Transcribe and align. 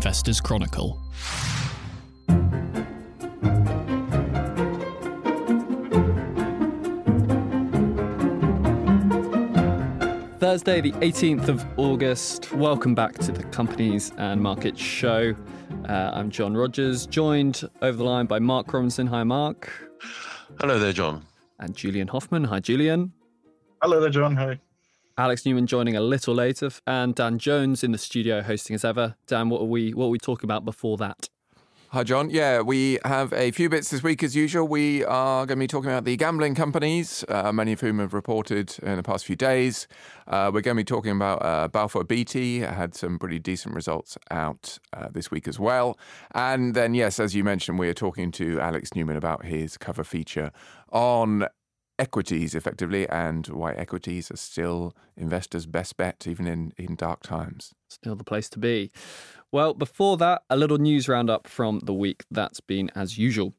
Investors 0.00 0.40
Chronicle. 0.40 0.98
Thursday, 10.38 10.80
the 10.80 10.92
18th 11.02 11.48
of 11.48 11.66
August. 11.76 12.50
Welcome 12.54 12.94
back 12.94 13.18
to 13.18 13.30
the 13.30 13.42
Companies 13.50 14.14
and 14.16 14.40
Markets 14.40 14.80
Show. 14.80 15.36
Uh, 15.86 16.10
I'm 16.14 16.30
John 16.30 16.56
Rogers, 16.56 17.04
joined 17.04 17.68
over 17.82 17.98
the 17.98 18.04
line 18.04 18.24
by 18.24 18.38
Mark 18.38 18.72
Robinson. 18.72 19.06
Hi, 19.06 19.22
Mark. 19.22 19.70
Hello 20.60 20.78
there, 20.78 20.94
John. 20.94 21.26
And 21.58 21.76
Julian 21.76 22.08
Hofmann. 22.08 22.44
Hi, 22.44 22.58
Julian. 22.58 23.12
Hello 23.82 24.00
there, 24.00 24.08
John. 24.08 24.34
Hi. 24.36 24.58
Alex 25.18 25.44
Newman 25.44 25.66
joining 25.66 25.96
a 25.96 26.00
little 26.00 26.34
later, 26.34 26.70
and 26.86 27.14
Dan 27.14 27.38
Jones 27.38 27.84
in 27.84 27.92
the 27.92 27.98
studio 27.98 28.42
hosting 28.42 28.74
as 28.74 28.84
ever. 28.84 29.16
Dan, 29.26 29.48
what 29.48 29.60
are 29.60 29.66
we 29.66 29.92
what 29.92 30.06
are 30.06 30.10
we 30.10 30.18
talking 30.18 30.46
about 30.46 30.64
before 30.64 30.96
that? 30.98 31.28
Hi, 31.92 32.04
John. 32.04 32.30
Yeah, 32.30 32.60
we 32.60 33.00
have 33.04 33.32
a 33.32 33.50
few 33.50 33.68
bits 33.68 33.90
this 33.90 34.00
week 34.00 34.22
as 34.22 34.36
usual. 34.36 34.68
We 34.68 35.04
are 35.04 35.44
going 35.44 35.58
to 35.58 35.64
be 35.64 35.66
talking 35.66 35.90
about 35.90 36.04
the 36.04 36.16
gambling 36.16 36.54
companies, 36.54 37.24
uh, 37.28 37.50
many 37.50 37.72
of 37.72 37.80
whom 37.80 37.98
have 37.98 38.14
reported 38.14 38.78
in 38.84 38.94
the 38.94 39.02
past 39.02 39.24
few 39.24 39.34
days. 39.34 39.88
Uh, 40.28 40.52
we're 40.54 40.60
going 40.60 40.76
to 40.76 40.80
be 40.80 40.84
talking 40.84 41.10
about 41.10 41.44
uh, 41.44 41.66
Balfour 41.66 42.04
Beatty, 42.04 42.60
had 42.60 42.94
some 42.94 43.18
pretty 43.18 43.40
decent 43.40 43.74
results 43.74 44.16
out 44.30 44.78
uh, 44.92 45.08
this 45.10 45.32
week 45.32 45.48
as 45.48 45.58
well. 45.58 45.98
And 46.32 46.76
then, 46.76 46.94
yes, 46.94 47.18
as 47.18 47.34
you 47.34 47.42
mentioned, 47.42 47.76
we 47.76 47.88
are 47.88 47.94
talking 47.94 48.30
to 48.32 48.60
Alex 48.60 48.94
Newman 48.94 49.16
about 49.16 49.44
his 49.44 49.76
cover 49.76 50.04
feature 50.04 50.52
on 50.92 51.48
equities 52.00 52.54
effectively 52.54 53.06
and 53.08 53.46
why 53.48 53.72
equities 53.72 54.30
are 54.30 54.36
still 54.36 54.96
investors' 55.16 55.66
best 55.66 55.96
bet 55.98 56.26
even 56.26 56.46
in, 56.46 56.72
in 56.78 56.96
dark 56.96 57.22
times. 57.22 57.74
Still 57.88 58.16
the 58.16 58.24
place 58.24 58.48
to 58.48 58.58
be. 58.58 58.90
Well, 59.52 59.74
before 59.74 60.16
that, 60.16 60.42
a 60.48 60.56
little 60.56 60.78
news 60.78 61.08
roundup 61.08 61.46
from 61.46 61.80
the 61.80 61.92
week 61.92 62.24
that's 62.30 62.60
been 62.60 62.90
as 62.94 63.18
usual. 63.18 63.54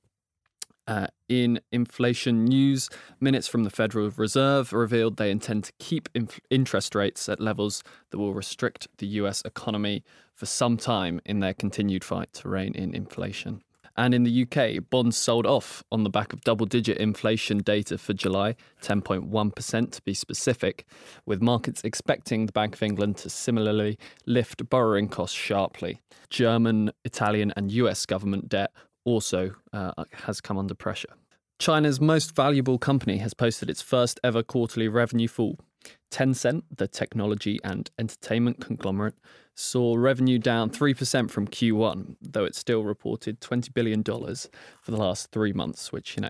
Uh, 0.88 1.08
in 1.30 1.62
inflation 1.72 2.44
news, 2.44 2.90
minutes 3.20 3.48
from 3.48 3.64
the 3.64 3.70
Federal 3.70 4.10
Reserve 4.10 4.74
revealed 4.74 5.18
they 5.18 5.30
intend 5.30 5.66
to 5.66 5.74
keep 5.78 6.10
inf- 6.16 6.40
interest 6.50 6.96
rates 6.96 7.30
at 7.30 7.40
levels 7.40 7.84
that 8.10 8.18
will 8.18 8.34
restrict 8.34 8.88
the 8.98 9.06
US 9.08 9.44
economy 9.46 10.04
for 10.34 10.48
some 10.48 10.78
time 10.78 11.22
in 11.24 11.40
their 11.40 11.54
continued 11.54 12.04
fight 12.04 12.34
to 12.34 12.50
rein 12.50 12.74
in 12.74 12.96
inflation. 12.96 13.62
And 13.98 14.14
in 14.14 14.24
the 14.24 14.46
UK, 14.46 14.90
bonds 14.90 15.18
sold 15.18 15.46
off 15.46 15.84
on 15.92 16.04
the 16.04 16.10
back 16.10 16.34
of 16.34 16.42
double 16.42 16.66
digit 16.66 16.98
inflation 16.98 17.60
data 17.60 17.98
for 17.98 18.14
July, 18.14 18.56
10.1% 18.82 19.92
to 19.92 20.02
be 20.04 20.14
specific, 20.14 20.86
with 21.26 21.42
markets 21.42 21.82
expecting 21.84 22.46
the 22.46 22.52
Bank 22.52 22.76
of 22.76 22.84
England 22.84 23.18
to 23.18 23.30
similarly 23.30 23.98
lift 24.26 24.70
borrowing 24.70 25.08
costs 25.10 25.38
sharply. 25.38 26.02
German, 26.30 26.92
Italian, 27.04 27.54
and 27.56 27.72
US 27.72 28.06
government 28.06 28.50
debt 28.50 28.72
also 29.04 29.52
uh, 29.74 29.92
has 30.14 30.42
come 30.42 30.58
under 30.58 30.74
pressure. 30.74 31.14
China's 31.60 32.02
most 32.02 32.36
valuable 32.36 32.80
company 32.80 33.18
has 33.18 33.34
posted 33.34 33.70
its 33.70 33.82
first 33.82 34.20
ever 34.24 34.42
quarterly 34.42 34.88
revenue 34.88 35.28
fall. 35.28 35.60
Tencent, 36.12 36.64
the 36.76 36.88
technology 36.88 37.60
and 37.64 37.90
entertainment 37.98 38.60
conglomerate, 38.60 39.16
saw 39.56 39.96
revenue 39.96 40.40
down 40.40 40.70
3% 40.70 41.30
from 41.32 41.48
Q1, 41.48 42.16
though 42.22 42.46
it 42.46 42.56
still 42.56 42.84
reported 42.84 43.40
$20 43.42 43.74
billion 43.74 44.04
for 44.04 44.92
the 44.92 44.98
last 44.98 45.32
three 45.32 45.54
months, 45.54 45.92
which, 45.92 46.16
you 46.16 46.22
know, 46.22 46.30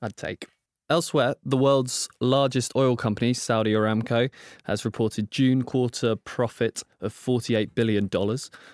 I'd 0.00 0.16
take. 0.16 0.46
Elsewhere, 0.90 1.36
the 1.44 1.56
world's 1.56 2.08
largest 2.20 2.72
oil 2.76 2.96
company, 2.96 3.32
Saudi 3.32 3.72
Aramco, 3.72 4.28
has 4.64 4.84
reported 4.84 5.30
June 5.30 5.62
quarter 5.62 6.16
profit 6.16 6.82
of 7.00 7.14
$48 7.14 7.74
billion, 7.74 8.10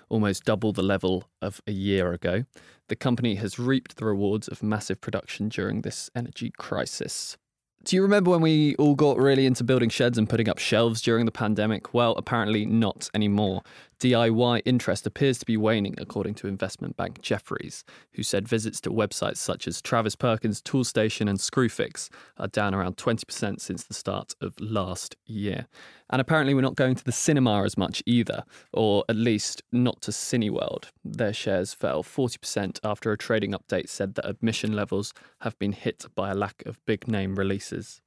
almost 0.08 0.44
double 0.44 0.72
the 0.72 0.82
level 0.82 1.28
of 1.40 1.60
a 1.66 1.72
year 1.72 2.12
ago. 2.12 2.44
The 2.88 2.96
company 2.96 3.36
has 3.36 3.58
reaped 3.58 3.98
the 3.98 4.06
rewards 4.06 4.48
of 4.48 4.62
massive 4.62 5.00
production 5.00 5.48
during 5.48 5.82
this 5.82 6.10
energy 6.16 6.50
crisis. 6.58 7.36
Do 7.84 7.96
you 7.96 8.02
remember 8.02 8.30
when 8.30 8.40
we 8.40 8.74
all 8.76 8.94
got 8.94 9.18
really 9.18 9.46
into 9.46 9.64
building 9.64 9.88
sheds 9.88 10.18
and 10.18 10.28
putting 10.28 10.48
up 10.48 10.58
shelves 10.58 11.00
during 11.00 11.24
the 11.26 11.32
pandemic? 11.32 11.94
Well, 11.94 12.14
apparently 12.16 12.66
not 12.66 13.08
anymore. 13.14 13.62
DIY 14.00 14.62
interest 14.64 15.06
appears 15.06 15.38
to 15.38 15.46
be 15.46 15.56
waning, 15.56 15.94
according 15.98 16.34
to 16.34 16.46
investment 16.46 16.96
bank 16.96 17.20
Jefferies, 17.20 17.84
who 18.12 18.22
said 18.22 18.46
visits 18.46 18.80
to 18.82 18.90
websites 18.90 19.38
such 19.38 19.66
as 19.66 19.82
Travis 19.82 20.14
Perkins, 20.14 20.62
Toolstation, 20.62 21.28
and 21.28 21.38
Screwfix 21.38 22.08
are 22.36 22.46
down 22.46 22.74
around 22.74 22.96
20% 22.96 23.60
since 23.60 23.84
the 23.84 23.94
start 23.94 24.34
of 24.40 24.54
last 24.60 25.16
year. 25.26 25.66
And 26.10 26.20
apparently, 26.20 26.54
we're 26.54 26.60
not 26.60 26.76
going 26.76 26.94
to 26.94 27.04
the 27.04 27.12
cinema 27.12 27.64
as 27.64 27.76
much 27.76 28.02
either, 28.06 28.44
or 28.72 29.04
at 29.08 29.16
least 29.16 29.62
not 29.72 30.00
to 30.02 30.10
Cineworld. 30.10 30.86
Their 31.04 31.32
shares 31.32 31.74
fell 31.74 32.02
40% 32.02 32.78
after 32.84 33.12
a 33.12 33.18
trading 33.18 33.52
update 33.52 33.88
said 33.88 34.14
that 34.14 34.28
admission 34.28 34.74
levels 34.74 35.12
have 35.40 35.58
been 35.58 35.72
hit 35.72 36.06
by 36.14 36.30
a 36.30 36.34
lack 36.34 36.62
of 36.66 36.84
big 36.86 37.08
name 37.08 37.34
releases. 37.34 38.00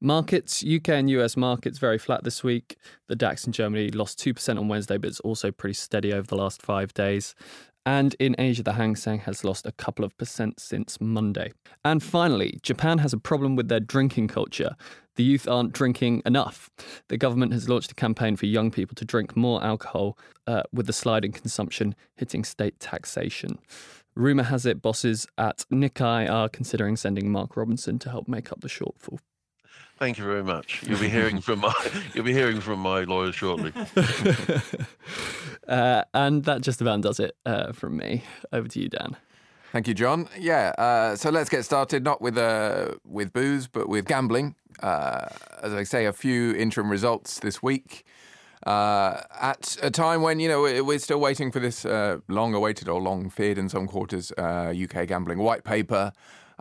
Markets, 0.00 0.62
UK 0.62 0.90
and 0.90 1.10
US 1.10 1.38
markets, 1.38 1.78
very 1.78 1.96
flat 1.96 2.22
this 2.22 2.44
week. 2.44 2.76
The 3.08 3.16
DAX 3.16 3.46
in 3.46 3.52
Germany 3.52 3.88
lost 3.90 4.18
2% 4.18 4.58
on 4.58 4.68
Wednesday, 4.68 4.98
but 4.98 5.08
it's 5.08 5.20
also 5.20 5.50
pretty 5.50 5.72
steady 5.72 6.12
over 6.12 6.26
the 6.26 6.36
last 6.36 6.60
five 6.60 6.92
days. 6.92 7.34
And 7.86 8.14
in 8.18 8.34
Asia, 8.38 8.62
the 8.62 8.74
Hang 8.74 8.94
Seng 8.94 9.20
has 9.20 9.42
lost 9.42 9.64
a 9.64 9.72
couple 9.72 10.04
of 10.04 10.16
percent 10.18 10.60
since 10.60 11.00
Monday. 11.00 11.52
And 11.82 12.02
finally, 12.02 12.58
Japan 12.62 12.98
has 12.98 13.14
a 13.14 13.18
problem 13.18 13.56
with 13.56 13.68
their 13.68 13.80
drinking 13.80 14.28
culture. 14.28 14.76
The 15.14 15.24
youth 15.24 15.48
aren't 15.48 15.72
drinking 15.72 16.20
enough. 16.26 16.68
The 17.08 17.16
government 17.16 17.54
has 17.54 17.68
launched 17.68 17.92
a 17.92 17.94
campaign 17.94 18.36
for 18.36 18.44
young 18.44 18.70
people 18.70 18.96
to 18.96 19.04
drink 19.04 19.34
more 19.34 19.64
alcohol, 19.64 20.18
uh, 20.46 20.64
with 20.72 20.86
the 20.88 20.92
sliding 20.92 21.32
consumption 21.32 21.94
hitting 22.16 22.44
state 22.44 22.78
taxation. 22.80 23.58
Rumour 24.14 24.44
has 24.44 24.66
it 24.66 24.82
bosses 24.82 25.26
at 25.38 25.64
Nikkei 25.72 26.30
are 26.30 26.50
considering 26.50 26.96
sending 26.96 27.32
Mark 27.32 27.56
Robinson 27.56 27.98
to 28.00 28.10
help 28.10 28.28
make 28.28 28.52
up 28.52 28.60
the 28.60 28.68
shortfall. 28.68 29.20
Thank 29.98 30.18
you 30.18 30.24
very 30.24 30.44
much. 30.44 30.82
You'll 30.86 31.00
be 31.00 31.08
hearing 31.08 31.40
from 31.40 31.60
my 31.60 31.72
you'll 32.14 32.24
be 32.24 32.32
hearing 32.32 32.60
from 32.60 32.80
my 32.80 33.04
lawyer 33.04 33.32
shortly. 33.32 33.72
uh, 35.68 36.02
and 36.12 36.44
that 36.44 36.60
just 36.60 36.82
about 36.82 37.00
does 37.00 37.18
it 37.18 37.36
uh, 37.46 37.72
from 37.72 37.96
me. 37.96 38.22
Over 38.52 38.68
to 38.68 38.80
you, 38.80 38.88
Dan. 38.88 39.16
Thank 39.72 39.88
you, 39.88 39.94
John. 39.94 40.28
Yeah, 40.38 40.72
uh, 40.78 41.16
so 41.16 41.30
let's 41.30 41.48
get 41.48 41.64
started. 41.64 42.04
Not 42.04 42.20
with 42.20 42.36
uh, 42.36 42.92
with 43.06 43.32
booze, 43.32 43.68
but 43.68 43.88
with 43.88 44.06
gambling. 44.06 44.54
Uh, 44.80 45.28
as 45.62 45.72
I 45.72 45.84
say, 45.84 46.04
a 46.04 46.12
few 46.12 46.52
interim 46.54 46.90
results 46.90 47.40
this 47.40 47.62
week. 47.62 48.04
Uh, 48.66 49.22
at 49.40 49.76
a 49.82 49.90
time 49.90 50.22
when 50.22 50.40
you 50.40 50.48
know 50.48 50.62
we're 50.62 50.98
still 50.98 51.20
waiting 51.20 51.50
for 51.50 51.60
this 51.60 51.84
long-awaited 52.28 52.88
or 52.88 53.00
long-feared 53.00 53.58
in 53.58 53.68
some 53.68 53.86
quarters 53.86 54.32
UK 54.38 55.06
gambling 55.06 55.38
white 55.38 55.64
paper 55.64 56.12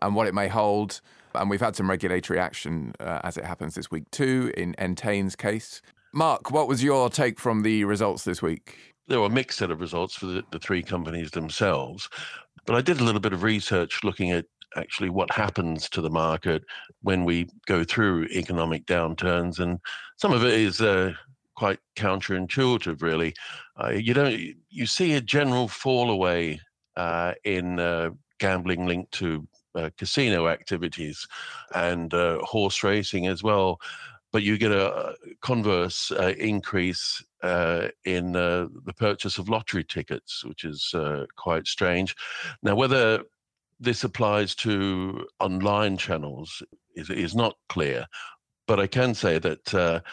and 0.01 0.15
what 0.15 0.27
it 0.27 0.33
may 0.33 0.47
hold. 0.47 1.01
And 1.35 1.49
we've 1.49 1.61
had 1.61 1.75
some 1.75 1.89
regulatory 1.89 2.39
action 2.39 2.93
uh, 2.99 3.19
as 3.23 3.37
it 3.37 3.45
happens 3.45 3.75
this 3.75 3.91
week 3.91 4.09
too 4.11 4.51
in 4.57 4.75
Entain's 4.77 5.35
case. 5.35 5.81
Mark, 6.13 6.51
what 6.51 6.67
was 6.67 6.83
your 6.83 7.09
take 7.09 7.39
from 7.39 7.61
the 7.61 7.83
results 7.83 8.23
this 8.23 8.41
week? 8.41 8.77
There 9.07 9.19
were 9.19 9.27
a 9.27 9.29
mixed 9.29 9.59
set 9.59 9.71
of 9.71 9.81
results 9.81 10.15
for 10.15 10.25
the, 10.27 10.43
the 10.51 10.59
three 10.59 10.81
companies 10.81 11.31
themselves. 11.31 12.09
But 12.65 12.75
I 12.75 12.81
did 12.81 12.99
a 12.99 13.03
little 13.03 13.21
bit 13.21 13.33
of 13.33 13.43
research 13.43 14.03
looking 14.03 14.31
at 14.31 14.45
actually 14.75 15.09
what 15.09 15.31
happens 15.31 15.89
to 15.89 16.01
the 16.01 16.09
market 16.09 16.63
when 17.01 17.23
we 17.23 17.47
go 17.65 17.83
through 17.83 18.25
economic 18.25 18.85
downturns. 18.85 19.59
And 19.59 19.79
some 20.17 20.33
of 20.33 20.43
it 20.43 20.53
is 20.53 20.81
uh, 20.81 21.13
quite 21.55 21.79
counterintuitive, 21.95 23.01
really. 23.01 23.33
Uh, 23.81 23.89
you 23.89 24.13
don't 24.13 24.39
you 24.69 24.85
see 24.85 25.13
a 25.13 25.21
general 25.21 25.67
fall 25.67 26.09
away 26.09 26.59
uh, 26.95 27.33
in 27.43 27.79
uh, 27.79 28.09
gambling 28.39 28.85
linked 28.85 29.11
to 29.13 29.47
uh, 29.75 29.89
casino 29.97 30.47
activities 30.47 31.27
and 31.73 32.13
uh, 32.13 32.39
horse 32.39 32.83
racing 32.83 33.27
as 33.27 33.43
well. 33.43 33.79
But 34.31 34.43
you 34.43 34.57
get 34.57 34.71
a 34.71 35.15
converse 35.41 36.11
uh, 36.11 36.33
increase 36.37 37.23
uh, 37.41 37.87
in 38.03 38.35
uh, 38.35 38.67
the 38.85 38.93
purchase 38.93 39.37
of 39.37 39.47
lottery 39.47 39.83
tickets, 39.83 40.43
which 40.43 40.65
is 40.65 40.93
quite 41.37 41.67
strange. 41.67 42.15
Now, 42.61 42.75
whether 42.75 43.23
this 43.79 44.03
applies 44.03 44.55
to 44.55 45.25
online 45.39 45.97
channels 45.97 46.63
is, 46.95 47.09
is 47.09 47.35
not 47.35 47.55
clear, 47.69 48.07
but 48.67 48.79
I 48.79 48.87
can 48.87 49.13
say 49.13 49.39
that 49.39 50.03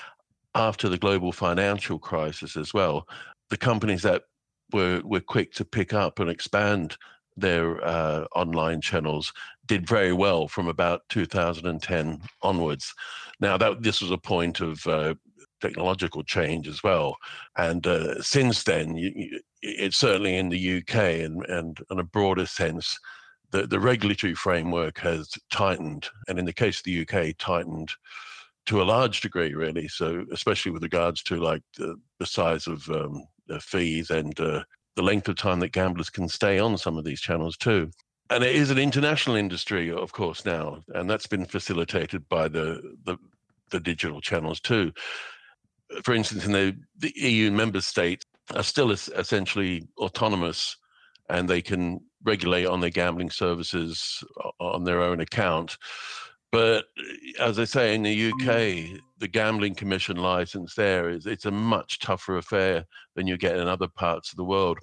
after 0.54 0.88
the 0.88 0.98
global 0.98 1.32
financial 1.32 1.98
crisis 1.98 2.56
as 2.56 2.72
well, 2.74 3.08
the 3.50 3.56
companies 3.56 4.02
that 4.02 4.22
were 4.72 5.00
were 5.04 5.20
quick 5.20 5.52
to 5.54 5.64
pick 5.64 5.92
up 5.92 6.18
and 6.18 6.30
expand 6.30 6.96
their 7.36 7.84
uh, 7.84 8.26
online 8.34 8.80
channels 8.80 9.32
did 9.66 9.88
very 9.88 10.12
well 10.12 10.48
from 10.48 10.68
about 10.68 11.02
2010 11.08 12.20
onwards. 12.42 12.92
Now 13.40 13.56
that 13.56 13.82
this 13.82 14.00
was 14.00 14.10
a 14.10 14.18
point 14.18 14.60
of 14.60 14.86
uh, 14.86 15.14
technological 15.60 16.22
change 16.22 16.68
as 16.68 16.82
well, 16.82 17.16
and 17.56 17.86
uh, 17.86 18.20
since 18.22 18.64
then, 18.64 18.96
you, 18.96 19.40
it's 19.62 19.96
certainly 19.96 20.36
in 20.36 20.48
the 20.48 20.78
UK 20.78 20.94
and 21.24 21.44
and 21.46 21.78
on 21.90 21.98
a 21.98 22.04
broader 22.04 22.46
sense. 22.46 22.98
The, 23.50 23.66
the 23.66 23.80
regulatory 23.80 24.34
framework 24.34 24.98
has 25.00 25.28
tightened, 25.50 26.08
and 26.26 26.38
in 26.38 26.46
the 26.46 26.54
case 26.54 26.78
of 26.78 26.84
the 26.84 27.02
UK, 27.02 27.36
tightened 27.38 27.92
to 28.66 28.80
a 28.80 28.84
large 28.84 29.20
degree, 29.20 29.54
really. 29.54 29.88
So, 29.88 30.24
especially 30.32 30.72
with 30.72 30.82
regards 30.82 31.22
to 31.24 31.36
like 31.36 31.62
the, 31.76 31.96
the 32.18 32.26
size 32.26 32.66
of 32.66 32.88
um, 32.88 33.26
fees 33.60 34.10
and 34.10 34.38
uh, 34.40 34.62
the 34.96 35.02
length 35.02 35.28
of 35.28 35.36
time 35.36 35.60
that 35.60 35.72
gamblers 35.72 36.10
can 36.10 36.28
stay 36.28 36.58
on 36.58 36.76
some 36.78 36.98
of 36.98 37.04
these 37.04 37.20
channels 37.20 37.56
too. 37.56 37.90
And 38.30 38.44
it 38.44 38.54
is 38.54 38.70
an 38.70 38.78
international 38.78 39.36
industry, 39.36 39.90
of 39.90 40.12
course, 40.12 40.44
now, 40.44 40.82
and 40.94 41.08
that's 41.08 41.26
been 41.26 41.44
facilitated 41.44 42.28
by 42.28 42.48
the 42.48 42.96
the, 43.04 43.16
the 43.70 43.80
digital 43.80 44.20
channels 44.20 44.60
too. 44.60 44.92
For 46.04 46.14
instance, 46.14 46.46
in 46.46 46.52
the, 46.52 46.74
the 46.96 47.12
EU 47.16 47.50
member 47.50 47.82
states 47.82 48.24
are 48.54 48.62
still 48.62 48.90
essentially 48.90 49.86
autonomous, 49.98 50.76
and 51.28 51.48
they 51.48 51.60
can 51.60 52.00
regulate 52.24 52.66
on 52.66 52.80
their 52.80 52.90
gambling 52.90 53.30
services 53.30 54.24
on 54.58 54.84
their 54.84 55.02
own 55.02 55.20
account. 55.20 55.76
But 56.52 56.84
as 57.40 57.58
I 57.58 57.64
say, 57.64 57.94
in 57.94 58.02
the 58.02 58.30
UK, 58.30 59.00
the 59.18 59.28
gambling 59.28 59.74
commission 59.74 60.18
license 60.18 60.74
there 60.74 61.08
is 61.08 61.24
it's 61.24 61.46
a 61.46 61.50
much 61.50 61.98
tougher 61.98 62.36
affair 62.36 62.84
than 63.16 63.26
you 63.26 63.38
get 63.38 63.56
in 63.56 63.66
other 63.66 63.88
parts 63.88 64.30
of 64.30 64.36
the 64.36 64.44
world. 64.44 64.78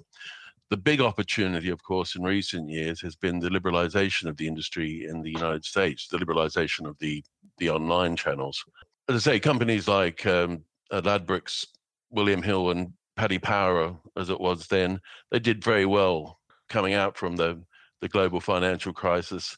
The 0.70 0.76
big 0.76 1.00
opportunity, 1.00 1.70
of 1.70 1.82
course, 1.82 2.16
in 2.16 2.22
recent 2.22 2.68
years 2.68 3.00
has 3.02 3.14
been 3.14 3.38
the 3.38 3.48
liberalization 3.48 4.26
of 4.28 4.36
the 4.36 4.48
industry 4.48 5.06
in 5.08 5.22
the 5.22 5.30
United 5.30 5.64
States, 5.64 6.08
the 6.08 6.18
liberalization 6.18 6.88
of 6.88 6.98
the 6.98 7.24
the 7.58 7.70
online 7.70 8.16
channels. 8.16 8.64
As 9.08 9.14
I 9.26 9.32
say, 9.32 9.40
companies 9.40 9.86
like 9.86 10.26
um, 10.26 10.64
Ladbrokes, 10.92 11.66
William 12.10 12.42
Hill, 12.42 12.70
and 12.70 12.92
Paddy 13.16 13.38
Power, 13.38 13.96
as 14.16 14.30
it 14.30 14.40
was 14.40 14.66
then, 14.66 15.00
they 15.30 15.38
did 15.38 15.62
very 15.62 15.86
well 15.86 16.40
coming 16.68 16.94
out 16.94 17.16
from 17.16 17.36
the 17.36 17.62
the 18.00 18.08
global 18.08 18.40
financial 18.40 18.92
crisis. 18.92 19.56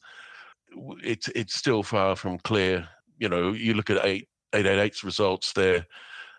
It's 1.02 1.28
it's 1.28 1.54
still 1.54 1.82
far 1.82 2.16
from 2.16 2.38
clear. 2.38 2.88
You 3.18 3.28
know, 3.28 3.52
you 3.52 3.74
look 3.74 3.90
at 3.90 4.04
eight 4.04 4.28
888's 4.52 5.04
results 5.04 5.52
there, 5.52 5.86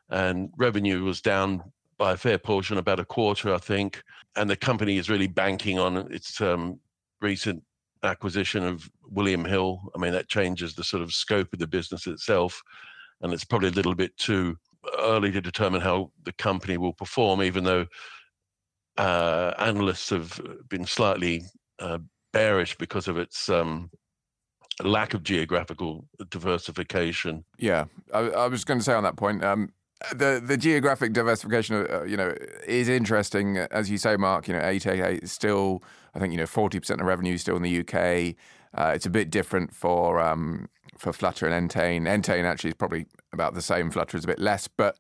and 0.09 0.50
revenue 0.57 1.03
was 1.03 1.21
down 1.21 1.63
by 1.97 2.13
a 2.13 2.18
fair 2.18 2.38
portion, 2.38 2.77
about 2.77 3.00
a 3.00 3.06
quarter, 3.06 3.53
I 3.53 3.57
think. 3.57 4.03
And 4.35 4.50
the 4.50 4.56
company 4.56 4.97
is 4.97 5.09
really 5.09 5.27
banking 5.27 5.80
on 5.80 5.97
its 6.12 6.41
um, 6.41 6.80
recent 7.21 7.63
acquisition 8.03 8.65
of 8.65 8.89
William 9.09 9.45
Hill. 9.45 9.80
I 9.95 10.00
mean, 10.00 10.12
that 10.13 10.27
changes 10.27 10.75
the 10.75 10.83
sort 10.83 11.03
of 11.03 11.13
scope 11.13 11.53
of 11.53 11.59
the 11.59 11.68
business 11.68 12.07
itself, 12.07 12.62
and 13.21 13.33
it's 13.33 13.45
probably 13.45 13.69
a 13.69 13.74
little 13.74 13.95
bit 13.95 14.15
too 14.18 14.57
early 15.00 15.31
to 15.31 15.41
determine 15.41 15.81
how 15.81 16.12
the 16.25 16.33
company 16.33 16.77
will 16.77 16.94
perform, 16.94 17.41
even 17.41 17.63
though 17.63 17.85
uh, 18.97 19.53
analysts 19.59 20.09
have 20.09 20.39
been 20.69 20.85
slightly 20.85 21.44
uh, 21.80 22.00
bearish 22.31 22.77
because 22.77 23.07
of 23.07 23.18
its 23.18 23.50
um, 23.50 23.89
lack 24.81 25.13
of 25.13 25.23
geographical 25.23 26.05
diversification. 26.29 27.43
Yeah, 27.57 27.85
I, 28.13 28.19
I 28.19 28.47
was 28.47 28.63
going 28.63 28.79
to 28.79 28.83
say 28.83 28.93
on 28.93 29.03
that 29.03 29.15
point. 29.15 29.43
Um, 29.43 29.69
the 30.11 30.41
the 30.45 30.57
geographic 30.57 31.13
diversification, 31.13 31.87
uh, 31.89 32.03
you 32.03 32.17
know, 32.17 32.35
is 32.67 32.89
interesting. 32.89 33.57
As 33.57 33.89
you 33.89 33.97
say, 33.97 34.17
Mark, 34.17 34.47
you 34.47 34.53
know, 34.53 34.61
eight 34.63 34.85
eight 34.87 35.01
eight 35.01 35.23
is 35.23 35.31
still, 35.31 35.83
I 36.13 36.19
think, 36.19 36.33
you 36.33 36.39
know, 36.39 36.45
forty 36.45 36.79
percent 36.79 37.01
of 37.01 37.07
revenue 37.07 37.35
is 37.35 37.41
still 37.41 37.55
in 37.55 37.61
the 37.61 37.79
UK. 37.79 38.35
Uh, 38.75 38.91
it's 38.95 39.05
a 39.05 39.09
bit 39.09 39.29
different 39.29 39.73
for 39.73 40.19
um, 40.19 40.67
for 40.97 41.13
Flutter 41.13 41.47
and 41.47 41.69
Entain. 41.69 42.05
Entain 42.05 42.43
actually 42.45 42.71
is 42.71 42.75
probably 42.75 43.05
about 43.31 43.53
the 43.53 43.61
same. 43.61 43.91
Flutter 43.91 44.17
is 44.17 44.23
a 44.23 44.27
bit 44.27 44.39
less, 44.39 44.67
but 44.67 44.97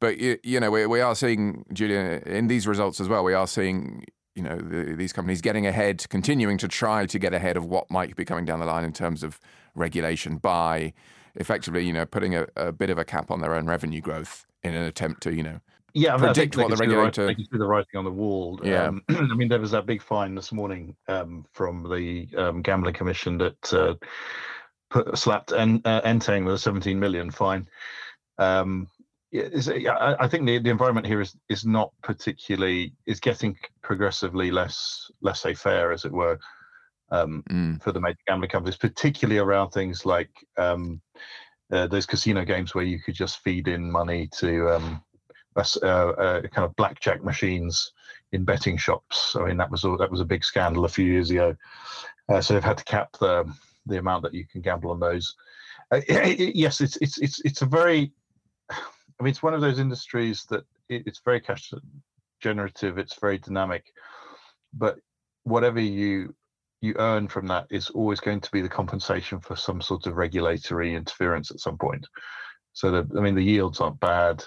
but 0.00 0.18
you, 0.18 0.38
you 0.42 0.60
know, 0.60 0.70
we 0.70 0.86
we 0.86 1.00
are 1.00 1.14
seeing 1.14 1.64
Julian 1.72 2.22
in 2.24 2.48
these 2.48 2.66
results 2.66 3.00
as 3.00 3.08
well. 3.08 3.24
We 3.24 3.34
are 3.34 3.46
seeing 3.46 4.04
you 4.34 4.42
know 4.42 4.56
the, 4.56 4.94
these 4.94 5.12
companies 5.12 5.40
getting 5.40 5.66
ahead, 5.66 6.04
continuing 6.08 6.58
to 6.58 6.68
try 6.68 7.06
to 7.06 7.18
get 7.18 7.32
ahead 7.32 7.56
of 7.56 7.64
what 7.64 7.90
might 7.90 8.16
be 8.16 8.24
coming 8.24 8.44
down 8.44 8.60
the 8.60 8.66
line 8.66 8.84
in 8.84 8.92
terms 8.92 9.22
of 9.22 9.40
regulation 9.74 10.36
by 10.36 10.92
effectively, 11.36 11.84
you 11.84 11.92
know, 11.92 12.06
putting 12.06 12.34
a, 12.34 12.46
a 12.56 12.72
bit 12.72 12.90
of 12.90 12.98
a 12.98 13.04
cap 13.04 13.30
on 13.30 13.40
their 13.40 13.54
own 13.54 13.66
revenue 13.66 14.00
growth 14.00 14.46
in 14.62 14.74
an 14.74 14.82
attempt 14.82 15.22
to, 15.22 15.34
you 15.34 15.42
know, 15.42 15.60
yeah, 15.92 16.16
predict 16.16 16.56
what 16.56 16.70
the 16.70 16.76
regulator. 16.76 17.26
They 17.26 17.36
can 17.36 17.44
see 17.44 17.58
the 17.58 17.66
writing 17.66 17.96
on 17.96 18.04
the 18.04 18.10
wall. 18.10 18.58
Yeah, 18.64 18.86
um, 18.86 19.02
I 19.08 19.34
mean, 19.34 19.48
there 19.48 19.60
was 19.60 19.70
that 19.70 19.86
big 19.86 20.02
fine 20.02 20.34
this 20.34 20.50
morning 20.50 20.96
um, 21.06 21.46
from 21.52 21.84
the 21.84 22.28
um, 22.36 22.62
gambling 22.62 22.94
commission 22.94 23.38
that 23.38 23.72
uh, 23.72 23.94
put 24.90 25.16
slapped 25.16 25.52
en- 25.52 25.82
uh, 25.84 26.00
Entain 26.04 26.44
with 26.44 26.54
a 26.54 26.58
17 26.58 26.98
million 26.98 27.30
fine. 27.30 27.68
Um, 28.38 28.88
yeah, 29.34 30.16
I 30.20 30.28
think 30.28 30.46
the, 30.46 30.58
the 30.58 30.70
environment 30.70 31.06
here 31.06 31.20
is 31.20 31.36
is 31.48 31.64
not 31.64 31.92
particularly 32.02 32.94
is 33.06 33.18
getting 33.18 33.56
progressively 33.82 34.52
less 34.52 35.10
laissez 35.22 35.54
faire, 35.54 35.90
as 35.90 36.04
it 36.04 36.12
were, 36.12 36.38
um, 37.10 37.42
mm. 37.50 37.82
for 37.82 37.90
the 37.90 38.00
major 38.00 38.18
gambling 38.28 38.50
companies, 38.50 38.76
particularly 38.76 39.38
around 39.38 39.70
things 39.70 40.06
like 40.06 40.30
um, 40.56 41.00
uh, 41.72 41.88
those 41.88 42.06
casino 42.06 42.44
games 42.44 42.74
where 42.74 42.84
you 42.84 43.00
could 43.00 43.14
just 43.14 43.42
feed 43.42 43.66
in 43.66 43.90
money 43.90 44.28
to 44.38 44.70
um, 44.70 45.02
uh, 45.56 45.60
uh, 45.86 46.42
kind 46.42 46.64
of 46.64 46.76
blackjack 46.76 47.24
machines 47.24 47.92
in 48.30 48.44
betting 48.44 48.76
shops. 48.76 49.34
I 49.34 49.46
mean, 49.46 49.56
that 49.56 49.70
was 49.70 49.84
a, 49.84 49.96
that 49.98 50.10
was 50.10 50.20
a 50.20 50.24
big 50.24 50.44
scandal 50.44 50.84
a 50.84 50.88
few 50.88 51.06
years 51.06 51.30
ago. 51.30 51.56
Uh, 52.28 52.40
so 52.40 52.54
they've 52.54 52.62
had 52.62 52.78
to 52.78 52.84
cap 52.84 53.08
the 53.18 53.52
the 53.86 53.98
amount 53.98 54.22
that 54.22 54.34
you 54.34 54.46
can 54.46 54.60
gamble 54.60 54.92
on 54.92 55.00
those. 55.00 55.34
Uh, 55.90 56.00
yes, 56.08 56.80
it's 56.80 56.96
it's 56.98 57.18
it's 57.18 57.40
it's 57.44 57.62
a 57.62 57.66
very 57.66 58.12
I 59.18 59.22
mean, 59.22 59.30
it's 59.30 59.42
one 59.42 59.54
of 59.54 59.60
those 59.60 59.78
industries 59.78 60.44
that 60.50 60.64
it, 60.88 61.04
it's 61.06 61.20
very 61.24 61.40
cash 61.40 61.72
generative. 62.40 62.98
It's 62.98 63.18
very 63.18 63.38
dynamic, 63.38 63.84
but 64.72 64.98
whatever 65.44 65.80
you 65.80 66.34
you 66.84 66.94
earn 66.98 67.26
from 67.26 67.46
that 67.46 67.66
is 67.70 67.88
always 67.90 68.20
going 68.20 68.40
to 68.40 68.50
be 68.50 68.60
the 68.60 68.68
compensation 68.68 69.40
for 69.40 69.56
some 69.56 69.80
sort 69.80 70.06
of 70.06 70.16
regulatory 70.16 70.94
interference 70.94 71.50
at 71.50 71.58
some 71.58 71.78
point. 71.78 72.06
So, 72.74 72.90
the, 72.90 73.18
I 73.18 73.22
mean, 73.22 73.34
the 73.34 73.42
yields 73.42 73.80
aren't 73.80 74.00
bad. 74.00 74.44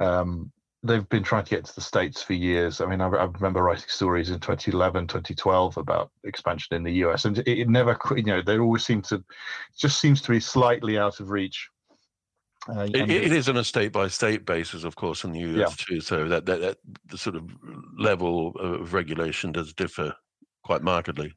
Um, 0.00 0.50
they've 0.82 1.08
been 1.08 1.22
trying 1.22 1.44
to 1.44 1.50
get 1.50 1.64
to 1.64 1.74
the 1.74 1.80
states 1.80 2.22
for 2.22 2.32
years. 2.32 2.80
I 2.80 2.86
mean, 2.86 3.00
I, 3.00 3.06
I, 3.06 3.24
remember 3.24 3.62
writing 3.62 3.84
stories 3.88 4.30
in 4.30 4.40
2011, 4.40 5.06
2012 5.06 5.76
about 5.76 6.10
expansion 6.24 6.74
in 6.74 6.82
the 6.82 7.04
US, 7.04 7.24
and 7.24 7.38
it, 7.38 7.46
it 7.46 7.68
never, 7.68 7.96
you 8.16 8.24
know, 8.24 8.42
they 8.42 8.58
always 8.58 8.84
seem 8.84 9.02
to, 9.02 9.22
just 9.78 10.00
seems 10.00 10.20
to 10.22 10.30
be 10.30 10.40
slightly 10.40 10.98
out 10.98 11.20
of 11.20 11.30
reach. 11.30 11.68
Uh, 12.68 12.88
it, 12.94 13.10
it 13.10 13.32
is 13.32 13.48
on 13.48 13.56
a 13.56 13.64
state 13.64 13.92
by 13.92 14.06
state 14.08 14.46
basis, 14.46 14.84
of 14.84 14.94
course, 14.94 15.24
in 15.24 15.32
the 15.32 15.40
US 15.40 15.56
yeah. 15.56 15.84
too. 15.86 16.00
So 16.00 16.28
that, 16.28 16.46
that, 16.46 16.60
that 16.60 16.78
the 17.06 17.18
sort 17.18 17.36
of 17.36 17.50
level 17.98 18.52
of 18.58 18.92
regulation 18.94 19.52
does 19.52 19.72
differ 19.72 20.14
quite 20.62 20.82
markedly. 20.82 21.34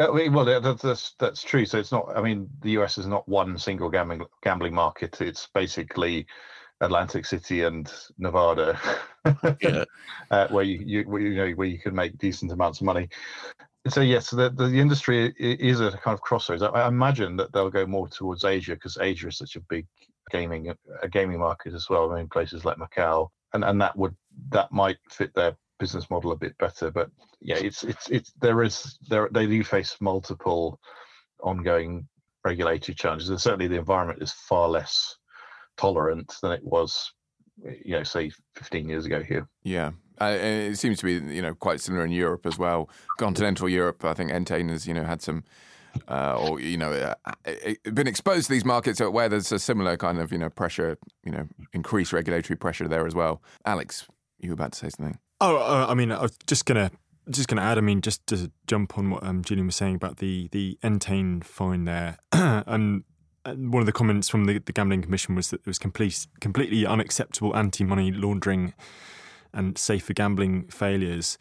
Uh, 0.00 0.08
well, 0.30 0.44
that's 0.60 1.14
that's 1.18 1.42
true. 1.42 1.66
So 1.66 1.78
it's 1.78 1.92
not. 1.92 2.16
I 2.16 2.22
mean, 2.22 2.48
the 2.62 2.70
US 2.72 2.96
is 2.98 3.06
not 3.06 3.28
one 3.28 3.58
single 3.58 3.90
gambling 3.90 4.24
gambling 4.42 4.74
market. 4.74 5.20
It's 5.20 5.48
basically 5.54 6.26
Atlantic 6.80 7.26
City 7.26 7.62
and 7.62 7.92
Nevada, 8.18 8.78
yeah. 9.60 9.84
uh, 10.30 10.48
where 10.48 10.64
you, 10.64 10.82
you 10.84 11.02
where, 11.04 11.20
you 11.20 11.34
know 11.36 11.50
where 11.52 11.68
you 11.68 11.78
can 11.78 11.94
make 11.94 12.18
decent 12.18 12.50
amounts 12.50 12.80
of 12.80 12.86
money. 12.86 13.08
So 13.88 14.00
yes, 14.00 14.30
the, 14.30 14.48
the, 14.50 14.68
the 14.68 14.80
industry 14.80 15.32
is 15.38 15.80
a 15.80 15.90
kind 15.90 16.14
of 16.14 16.20
crossroads. 16.20 16.62
I, 16.62 16.68
I 16.68 16.88
imagine 16.88 17.36
that 17.36 17.52
they'll 17.52 17.70
go 17.70 17.86
more 17.86 18.08
towards 18.08 18.44
Asia 18.44 18.74
because 18.74 18.98
Asia 19.00 19.28
is 19.28 19.38
such 19.38 19.56
a 19.56 19.60
big 19.60 19.86
gaming 20.30 20.72
a 21.02 21.08
gaming 21.08 21.40
market 21.40 21.74
as 21.74 21.88
well. 21.88 22.12
I 22.12 22.16
mean, 22.16 22.28
places 22.28 22.64
like 22.64 22.78
Macau, 22.78 23.28
and 23.52 23.64
and 23.64 23.80
that 23.80 23.96
would 23.96 24.14
that 24.50 24.72
might 24.72 24.98
fit 25.10 25.34
their 25.34 25.56
business 25.78 26.10
model 26.10 26.32
a 26.32 26.36
bit 26.36 26.56
better. 26.58 26.90
But 26.90 27.10
yeah, 27.40 27.56
it's 27.56 27.82
it's 27.82 28.08
it's 28.08 28.32
there 28.40 28.62
is 28.62 28.98
there 29.08 29.28
they 29.32 29.46
do 29.46 29.64
face 29.64 29.96
multiple 30.00 30.78
ongoing 31.42 32.06
regulatory 32.44 32.94
challenges, 32.94 33.30
and 33.30 33.40
certainly 33.40 33.68
the 33.68 33.78
environment 33.78 34.22
is 34.22 34.32
far 34.32 34.68
less 34.68 35.16
tolerant 35.76 36.32
than 36.42 36.52
it 36.52 36.64
was, 36.64 37.12
you 37.84 37.96
know, 37.96 38.02
say 38.02 38.30
15 38.56 38.88
years 38.88 39.06
ago 39.06 39.22
here. 39.22 39.48
Yeah. 39.62 39.92
Uh, 40.20 40.36
it 40.38 40.76
seems 40.76 40.98
to 40.98 41.04
be, 41.04 41.34
you 41.34 41.42
know, 41.42 41.54
quite 41.54 41.80
similar 41.80 42.04
in 42.04 42.12
Europe 42.12 42.46
as 42.46 42.58
well. 42.58 42.88
Continental 43.18 43.68
Europe, 43.68 44.04
I 44.04 44.14
think 44.14 44.30
Entain 44.30 44.68
has, 44.68 44.86
you 44.86 44.94
know, 44.94 45.04
had 45.04 45.22
some 45.22 45.44
uh, 46.08 46.36
or 46.38 46.60
you 46.60 46.76
know, 46.76 46.92
uh, 46.92 47.14
been 47.92 48.06
exposed 48.06 48.46
to 48.46 48.52
these 48.52 48.64
markets 48.64 49.00
where 49.00 49.28
there's 49.28 49.52
a 49.52 49.58
similar 49.58 49.96
kind 49.96 50.18
of 50.18 50.32
you 50.32 50.38
know 50.38 50.50
pressure, 50.50 50.98
you 51.24 51.32
know, 51.32 51.48
increased 51.72 52.12
regulatory 52.12 52.56
pressure 52.56 52.88
there 52.88 53.06
as 53.06 53.14
well. 53.14 53.42
Alex, 53.64 54.06
you 54.38 54.50
were 54.50 54.54
about 54.54 54.72
to 54.72 54.78
say 54.78 54.88
something. 54.88 55.18
Oh, 55.40 55.56
uh, 55.56 55.86
I 55.88 55.94
mean, 55.94 56.12
I 56.12 56.22
was 56.22 56.36
just 56.46 56.66
gonna 56.66 56.90
just 57.30 57.48
gonna 57.48 57.62
add. 57.62 57.78
I 57.78 57.80
mean, 57.82 58.00
just 58.00 58.26
to 58.28 58.50
jump 58.66 58.98
on 58.98 59.10
what 59.10 59.22
um, 59.24 59.42
Julian 59.42 59.66
was 59.66 59.76
saying 59.76 59.94
about 59.94 60.18
the 60.18 60.48
the 60.52 60.78
Entain 60.82 61.42
fine 61.42 61.84
there, 61.84 62.18
and 62.32 63.04
one 63.44 63.80
of 63.80 63.86
the 63.86 63.92
comments 63.92 64.28
from 64.28 64.44
the, 64.44 64.58
the 64.58 64.72
gambling 64.72 65.02
commission 65.02 65.34
was 65.34 65.50
that 65.50 65.60
it 65.60 65.66
was 65.66 65.78
complete, 65.78 66.26
completely 66.40 66.86
unacceptable 66.86 67.56
anti-money 67.56 68.12
laundering 68.12 68.72
and 69.54 69.76
safer 69.76 70.12
gambling 70.12 70.64
failures. 70.68 71.38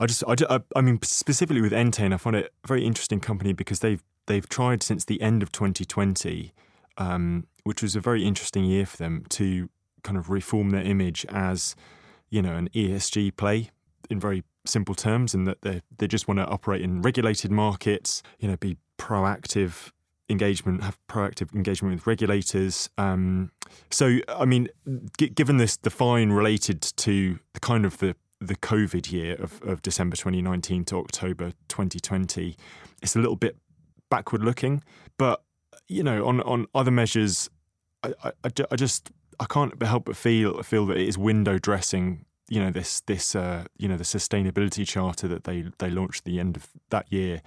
I 0.00 0.06
just, 0.06 0.24
I, 0.26 0.60
I 0.74 0.80
mean, 0.80 0.98
specifically 1.02 1.60
with 1.60 1.72
Entain, 1.72 2.12
I 2.12 2.16
find 2.16 2.36
it 2.36 2.52
a 2.64 2.66
very 2.66 2.84
interesting 2.84 3.20
company 3.20 3.52
because 3.52 3.80
they've 3.80 4.02
they've 4.26 4.48
tried 4.48 4.82
since 4.82 5.04
the 5.04 5.20
end 5.20 5.42
of 5.42 5.52
2020, 5.52 6.52
um, 6.98 7.46
which 7.64 7.82
was 7.82 7.96
a 7.96 8.00
very 8.00 8.24
interesting 8.24 8.64
year 8.64 8.86
for 8.86 8.96
them 8.96 9.24
to 9.30 9.68
kind 10.02 10.16
of 10.16 10.30
reform 10.30 10.70
their 10.70 10.82
image 10.82 11.26
as, 11.28 11.76
you 12.30 12.42
know, 12.42 12.54
an 12.54 12.68
ESG 12.70 13.36
play 13.36 13.70
in 14.10 14.18
very 14.18 14.42
simple 14.64 14.94
terms, 14.94 15.34
and 15.34 15.46
that 15.46 15.62
they 15.62 15.82
they 15.98 16.06
just 16.06 16.26
want 16.26 16.38
to 16.38 16.46
operate 16.46 16.80
in 16.82 17.02
regulated 17.02 17.50
markets, 17.50 18.22
you 18.38 18.48
know, 18.48 18.56
be 18.56 18.76
proactive 18.98 19.92
engagement, 20.32 20.82
have 20.82 20.98
proactive 21.08 21.54
engagement 21.54 21.94
with 21.94 22.06
regulators. 22.06 22.90
Um, 22.98 23.52
so, 23.90 24.18
I 24.28 24.44
mean, 24.44 24.68
g- 25.18 25.28
given 25.28 25.58
this, 25.58 25.76
the 25.76 25.90
fine 25.90 26.30
related 26.30 26.80
to 26.82 27.38
the 27.54 27.60
kind 27.60 27.84
of 27.84 27.98
the 27.98 28.16
the 28.40 28.56
COVID 28.56 29.12
year 29.12 29.36
of, 29.36 29.62
of 29.62 29.82
December 29.82 30.16
2019 30.16 30.84
to 30.86 30.96
October 30.96 31.52
2020, 31.68 32.56
it's 33.00 33.14
a 33.14 33.20
little 33.20 33.36
bit 33.36 33.56
backward 34.10 34.42
looking. 34.42 34.82
But 35.16 35.42
you 35.88 36.02
know, 36.02 36.26
on 36.26 36.40
on 36.42 36.66
other 36.74 36.90
measures, 36.90 37.48
I, 38.02 38.12
I, 38.24 38.32
I 38.70 38.76
just 38.76 39.10
I 39.40 39.46
can't 39.46 39.80
help 39.82 40.04
but 40.06 40.16
feel 40.16 40.62
feel 40.62 40.86
that 40.86 40.96
it 40.96 41.08
is 41.08 41.18
window 41.18 41.58
dressing. 41.58 42.24
You 42.48 42.60
know 42.60 42.70
this 42.70 43.00
this 43.02 43.34
uh, 43.34 43.64
you 43.78 43.88
know 43.88 43.96
the 43.96 44.04
sustainability 44.04 44.86
charter 44.86 45.28
that 45.28 45.44
they 45.44 45.64
they 45.78 45.90
launched 45.90 46.20
at 46.20 46.24
the 46.24 46.40
end 46.40 46.56
of 46.56 46.68
that 46.90 47.12
year. 47.12 47.42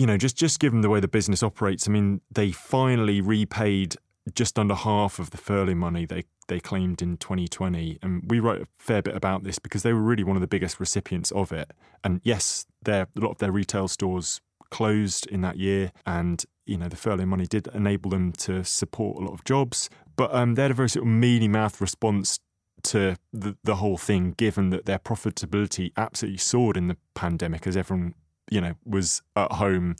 You 0.00 0.06
know, 0.06 0.16
just 0.16 0.34
just 0.34 0.60
given 0.60 0.80
the 0.80 0.88
way 0.88 0.98
the 0.98 1.08
business 1.08 1.42
operates, 1.42 1.86
I 1.86 1.90
mean, 1.90 2.22
they 2.30 2.52
finally 2.52 3.20
repaid 3.20 3.96
just 4.34 4.58
under 4.58 4.74
half 4.74 5.18
of 5.18 5.28
the 5.28 5.36
furlough 5.36 5.74
money 5.74 6.06
they 6.06 6.24
they 6.48 6.58
claimed 6.58 7.02
in 7.02 7.18
2020, 7.18 7.98
and 8.02 8.22
we 8.26 8.40
wrote 8.40 8.62
a 8.62 8.66
fair 8.78 9.02
bit 9.02 9.14
about 9.14 9.44
this 9.44 9.58
because 9.58 9.82
they 9.82 9.92
were 9.92 10.00
really 10.00 10.24
one 10.24 10.38
of 10.38 10.40
the 10.40 10.48
biggest 10.48 10.80
recipients 10.80 11.30
of 11.32 11.52
it. 11.52 11.70
And 12.02 12.22
yes, 12.24 12.64
their 12.82 13.08
a 13.14 13.20
lot 13.20 13.32
of 13.32 13.38
their 13.40 13.52
retail 13.52 13.88
stores 13.88 14.40
closed 14.70 15.26
in 15.26 15.42
that 15.42 15.58
year, 15.58 15.92
and 16.06 16.46
you 16.64 16.78
know 16.78 16.88
the 16.88 16.96
furlough 16.96 17.26
money 17.26 17.46
did 17.46 17.68
enable 17.74 18.08
them 18.08 18.32
to 18.32 18.64
support 18.64 19.18
a 19.18 19.20
lot 19.26 19.34
of 19.34 19.44
jobs, 19.44 19.90
but 20.16 20.34
um, 20.34 20.54
they 20.54 20.62
had 20.62 20.70
a 20.70 20.74
very 20.74 20.88
sort 20.88 21.04
of 21.04 21.12
mealy 21.12 21.46
mouth 21.46 21.78
response 21.78 22.38
to 22.84 23.16
the 23.34 23.54
the 23.64 23.76
whole 23.76 23.98
thing, 23.98 24.32
given 24.38 24.70
that 24.70 24.86
their 24.86 24.98
profitability 24.98 25.92
absolutely 25.98 26.38
soared 26.38 26.78
in 26.78 26.88
the 26.88 26.96
pandemic 27.14 27.66
as 27.66 27.76
everyone 27.76 28.14
you 28.50 28.60
know 28.60 28.74
was 28.84 29.22
at 29.36 29.52
home 29.52 29.96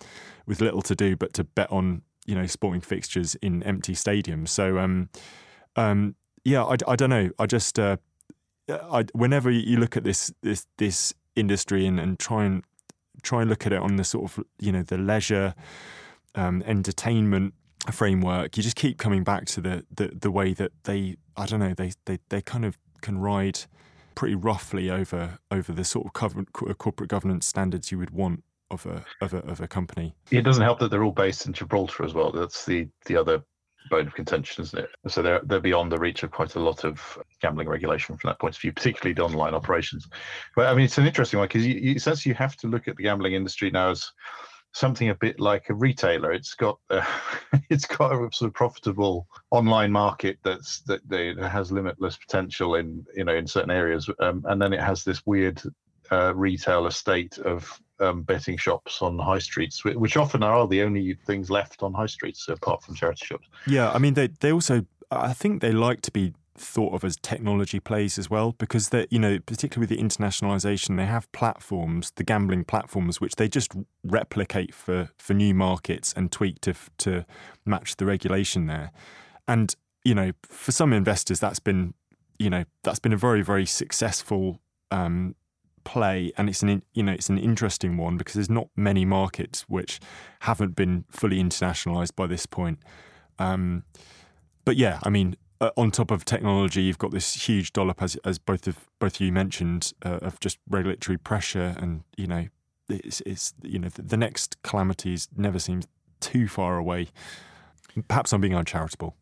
with 0.47 0.61
little 0.61 0.83
to 0.83 0.95
do 0.95 1.17
but 1.17 1.33
to 1.35 1.45
bet 1.45 1.71
on 1.71 2.03
you 2.27 2.35
know 2.35 2.47
sporting 2.47 2.81
fixtures 2.81 3.35
in 3.37 3.63
empty 3.63 3.95
stadiums. 3.95 4.49
So 4.49 4.79
um, 4.79 5.09
um, 5.77 6.15
yeah, 6.45 6.63
I, 6.63 6.77
I 6.87 6.97
don't 6.97 7.11
know. 7.11 7.31
I 7.39 7.47
just 7.47 7.79
uh, 7.79 7.97
I, 8.69 9.05
whenever 9.13 9.51
you 9.51 9.79
look 9.79 9.97
at 9.97 10.05
this 10.05 10.33
this 10.43 10.67
this 10.79 11.15
industry 11.37 11.87
and, 11.87 11.99
and 11.99 12.19
try 12.19 12.45
and 12.45 12.63
try 13.23 13.41
and 13.43 13.51
look 13.51 13.67
at 13.67 13.73
it 13.73 13.81
on 13.81 13.97
the 13.97 14.05
sort 14.05 14.25
of 14.31 14.45
you 14.59 14.73
know 14.73 14.83
the 14.83 14.99
leisure 14.99 15.55
um, 16.35 16.63
entertainment 16.67 17.55
framework, 17.91 18.57
you 18.57 18.63
just 18.63 18.77
keep 18.77 18.99
coming 18.99 19.25
back 19.25 19.47
to 19.47 19.61
the, 19.61 19.85
the 19.95 20.09
the 20.09 20.31
way 20.31 20.53
that 20.55 20.73
they 20.85 21.17
I 21.37 21.47
don't 21.47 21.61
know 21.61 21.75
they 21.75 21.93
they 22.05 22.19
they 22.29 22.43
kind 22.43 22.65
of 22.65 22.79
can 23.01 23.19
ride 23.19 23.61
pretty 24.21 24.35
roughly 24.35 24.91
over 24.91 25.39
over 25.51 25.73
the 25.73 25.83
sort 25.83 26.07
of 26.15 26.37
uh, 26.37 26.75
corporate 26.75 27.09
governance 27.09 27.47
standards 27.47 27.91
you 27.91 27.97
would 27.97 28.11
want 28.11 28.45
of 28.71 28.85
a 28.85 29.03
of 29.23 29.33
a 29.33 29.39
of 29.47 29.63
a 29.63 29.67
company. 29.67 30.15
It 30.31 30.43
doesn't 30.43 30.63
help 30.63 30.79
that 30.81 30.91
they're 30.91 31.05
all 31.05 31.11
based 31.11 31.47
in 31.47 31.55
Gibraltar 31.55 32.05
as 32.05 32.13
well. 32.13 32.31
That's 32.31 32.67
the 32.67 32.87
the 33.07 33.17
other 33.17 33.43
bone 33.89 34.07
of 34.07 34.15
contention, 34.15 34.63
isn't 34.63 34.79
it? 34.79 34.91
So 35.09 35.23
they're 35.23 35.41
they're 35.45 35.59
beyond 35.59 35.91
the 35.91 35.99
reach 35.99 36.23
of 36.23 36.33
quite 36.33 36.55
a 36.55 36.61
lot 36.61 36.85
of 36.85 37.01
gambling 37.41 37.67
regulation 37.67 38.15
from 38.19 38.29
that 38.29 38.39
point 38.39 38.57
of 38.57 38.61
view, 38.61 38.75
particularly 38.75 39.15
the 39.15 39.25
online 39.25 39.55
operations. 39.55 40.07
But 40.55 40.67
I 40.67 40.75
mean, 40.75 40.85
it's 40.85 40.99
an 40.99 41.07
interesting 41.07 41.39
one 41.39 41.49
because 41.49 41.67
you, 41.67 41.99
since 41.99 42.27
you 42.27 42.35
have 42.35 42.57
to 42.57 42.67
look 42.67 42.89
at 42.89 42.97
the 42.97 43.05
gambling 43.05 43.33
industry 43.33 43.71
now 43.71 43.93
as 43.93 44.07
something 44.73 45.09
a 45.09 45.15
bit 45.15 45.41
like 45.41 45.69
a 45.69 45.75
retailer. 45.75 46.33
It's 46.33 46.55
got 46.55 46.79
uh, 46.91 47.05
it's 47.71 47.87
got 47.87 48.13
a 48.13 48.17
sort 48.33 48.49
of 48.49 48.55
profitable 48.55 49.27
online 49.51 49.93
market 49.93 50.39
that's 50.43 50.81
that, 50.83 51.07
that 51.09 51.37
has 51.51 51.73
limitless 51.73 52.17
potential 52.17 52.77
in 52.77 53.05
you 53.15 53.25
know 53.25 53.35
in 53.35 53.47
certain 53.47 53.71
areas, 53.71 54.09
um, 54.21 54.45
and 54.49 54.61
then 54.61 54.73
it 54.73 54.81
has 54.81 55.05
this 55.05 55.25
weird 55.27 55.61
uh, 56.13 56.35
retail 56.35 56.87
estate 56.87 57.39
of 57.39 57.81
um, 58.01 58.23
betting 58.23 58.57
shops 58.57 59.03
on 59.03 59.19
high 59.19 59.39
streets, 59.39 59.85
which 59.85 60.17
often 60.17 60.43
are 60.43 60.67
the 60.67 60.83
only 60.83 61.15
things 61.27 61.51
left 61.51 61.83
on 61.83 61.93
high 61.93 62.07
streets 62.07 62.49
apart 62.49 62.83
from 62.83 62.95
charity 62.95 63.27
shops. 63.27 63.49
Yeah, 63.67 63.91
I 63.91 63.99
mean 63.99 64.15
they 64.15 64.29
they 64.41 64.53
also 64.53 64.87
I 65.11 65.33
think 65.33 65.61
they 65.61 65.73
like 65.73 66.03
to 66.03 66.11
be 66.11 66.35
thought 66.61 66.95
of 66.95 67.05
as 67.05 67.17
technology 67.17 67.81
plays 67.81 68.19
as 68.19 68.29
well 68.29 68.53
because 68.59 68.91
they 68.91 69.07
you 69.11 69.19
know 69.19 69.39
particularly 69.47 69.89
with 69.89 69.99
the 69.99 70.03
internationalization 70.03 70.97
they 70.97 71.07
have 71.07 71.31
platforms 71.33 72.13
the 72.17 72.25
gambling 72.25 72.65
platforms 72.65 73.21
which 73.21 73.37
they 73.37 73.49
just 73.49 73.73
replicate 74.05 74.75
for 74.75 75.11
for 75.19 75.35
new 75.35 75.55
markets 75.55 76.13
and 76.17 76.31
tweak 76.31 76.61
to 76.61 76.75
to 76.99 77.25
match 77.65 77.97
the 77.97 78.07
regulation 78.07 78.67
there 78.67 78.91
and 79.49 79.75
you 80.05 80.15
know 80.15 80.33
for 80.43 80.73
some 80.73 80.93
investors 80.93 81.41
that's 81.41 81.61
been 81.61 81.95
you 82.39 82.51
know 82.51 82.65
that's 82.83 82.99
been 82.99 83.13
a 83.13 83.17
very 83.17 83.43
very 83.43 83.67
successful 83.67 84.61
um, 84.91 85.35
play, 85.85 86.33
and 86.37 86.49
it's 86.49 86.63
an 86.63 86.83
you 86.95 87.03
know 87.03 87.13
it's 87.13 87.29
an 87.29 87.39
interesting 87.39 87.97
one 87.97 88.17
because 88.17 88.35
there's 88.35 88.51
not 88.51 88.69
many 88.77 89.05
markets 89.05 89.63
which 89.69 90.01
haven't 90.41 90.77
been 90.77 91.05
fully 91.11 91.43
internationalized 91.43 92.15
by 92.17 92.27
this 92.27 92.47
point. 92.47 92.79
Um, 93.39 93.85
but 94.65 94.77
yeah, 94.77 95.01
I 95.03 95.11
mean, 95.11 95.37
uh, 95.61 95.71
on 95.77 95.91
top 95.91 96.11
of 96.11 96.25
technology, 96.25 96.83
you've 96.83 96.99
got 96.99 97.11
this 97.11 97.47
huge 97.49 97.73
dollop, 97.73 98.03
as 98.03 98.17
as 98.25 98.39
both 98.39 98.67
of 98.67 98.89
both 98.99 99.17
of 99.17 99.21
you 99.21 99.33
mentioned, 99.33 99.93
uh, 100.05 100.19
of 100.23 100.41
just 100.41 100.59
regulatory 100.69 101.19
pressure, 101.19 101.75
and 101.79 102.03
you 102.17 102.27
know, 102.27 102.47
it's, 102.89 103.21
it's 103.23 103.55
you 103.63 103.79
know 103.79 103.89
the, 103.89 104.03
the 104.03 104.17
next 104.17 104.63
calamities 104.63 105.29
never 105.37 105.59
seems 105.59 105.87
too 106.21 106.49
far 106.49 106.79
away. 106.79 107.09
Perhaps 108.09 108.33
I'm 108.33 108.41
being 108.41 108.55
uncharitable 108.55 109.17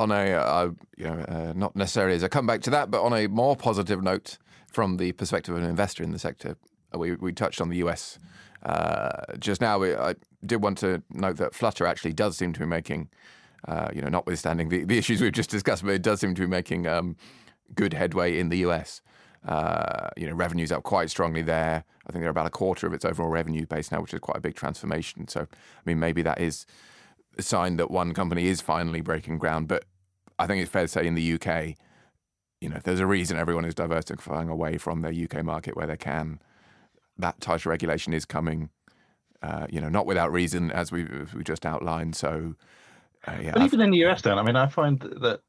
on 0.00 0.10
a, 0.10 0.32
uh, 0.32 0.70
you 0.96 1.04
know, 1.04 1.24
uh, 1.28 1.52
not 1.54 1.76
necessarily 1.76 2.16
as 2.16 2.22
a 2.22 2.28
comeback 2.28 2.62
to 2.62 2.70
that, 2.70 2.90
but 2.90 3.02
on 3.02 3.12
a 3.12 3.26
more 3.26 3.54
positive 3.54 4.02
note, 4.02 4.38
from 4.72 4.96
the 4.96 5.12
perspective 5.12 5.54
of 5.54 5.62
an 5.62 5.68
investor 5.68 6.02
in 6.02 6.10
the 6.12 6.18
sector, 6.18 6.56
we, 6.94 7.14
we 7.16 7.32
touched 7.32 7.60
on 7.60 7.68
the 7.68 7.76
US 7.78 8.18
uh, 8.62 9.34
just 9.38 9.60
now. 9.60 9.78
We, 9.78 9.94
I 9.94 10.14
did 10.44 10.62
want 10.62 10.78
to 10.78 11.02
note 11.10 11.36
that 11.36 11.54
Flutter 11.54 11.86
actually 11.86 12.12
does 12.12 12.36
seem 12.36 12.52
to 12.54 12.60
be 12.60 12.66
making, 12.66 13.10
uh, 13.66 13.88
you 13.94 14.00
know, 14.00 14.08
notwithstanding 14.08 14.68
the, 14.68 14.84
the 14.84 14.98
issues 15.02 15.20
we've 15.20 15.32
just 15.32 15.50
discussed, 15.50 15.84
but 15.84 15.94
it 15.94 16.02
does 16.02 16.20
seem 16.20 16.34
to 16.34 16.42
be 16.42 16.46
making 16.46 16.86
um, 16.86 17.16
good 17.74 17.92
headway 17.92 18.38
in 18.38 18.48
the 18.48 18.58
US. 18.58 19.00
Uh, 19.46 20.10
you 20.16 20.26
know, 20.26 20.34
revenue's 20.34 20.70
up 20.70 20.82
quite 20.82 21.08
strongly 21.10 21.42
there. 21.42 21.84
I 22.06 22.12
think 22.12 22.22
they're 22.22 22.30
about 22.30 22.46
a 22.46 22.50
quarter 22.50 22.86
of 22.86 22.92
its 22.92 23.04
overall 23.04 23.30
revenue 23.30 23.66
base 23.66 23.90
now, 23.90 24.00
which 24.00 24.12
is 24.12 24.20
quite 24.20 24.36
a 24.36 24.40
big 24.40 24.54
transformation. 24.54 25.28
So, 25.28 25.40
I 25.40 25.80
mean, 25.86 25.98
maybe 25.98 26.22
that 26.22 26.40
is 26.40 26.66
a 27.38 27.42
sign 27.42 27.76
that 27.76 27.90
one 27.90 28.12
company 28.12 28.46
is 28.48 28.60
finally 28.60 29.00
breaking 29.00 29.38
ground. 29.38 29.68
But 29.68 29.84
I 30.38 30.46
think 30.46 30.60
it's 30.60 30.70
fair 30.70 30.82
to 30.82 30.88
say 30.88 31.06
in 31.06 31.14
the 31.14 31.34
UK, 31.34 31.76
you 32.60 32.68
know, 32.68 32.78
there's 32.84 33.00
a 33.00 33.06
reason 33.06 33.38
everyone 33.38 33.64
is 33.64 33.74
diversifying 33.74 34.48
away 34.48 34.76
from 34.76 35.00
their 35.00 35.12
UK 35.12 35.42
market 35.42 35.76
where 35.76 35.86
they 35.86 35.96
can. 35.96 36.40
That 37.16 37.40
tighter 37.40 37.70
regulation 37.70 38.12
is 38.12 38.26
coming, 38.26 38.70
uh, 39.42 39.66
you 39.70 39.80
know, 39.80 39.88
not 39.88 40.04
without 40.06 40.32
reason, 40.32 40.70
as 40.70 40.92
we 40.92 41.04
we 41.34 41.42
just 41.42 41.64
outlined. 41.64 42.16
So, 42.16 42.56
uh, 43.26 43.36
yeah. 43.42 43.52
But 43.52 43.62
even 43.62 43.80
in 43.80 43.90
the 43.90 44.04
US, 44.06 44.22
Dan, 44.22 44.38
I 44.38 44.42
mean, 44.42 44.56
I 44.56 44.66
find 44.66 45.00
that 45.20 45.40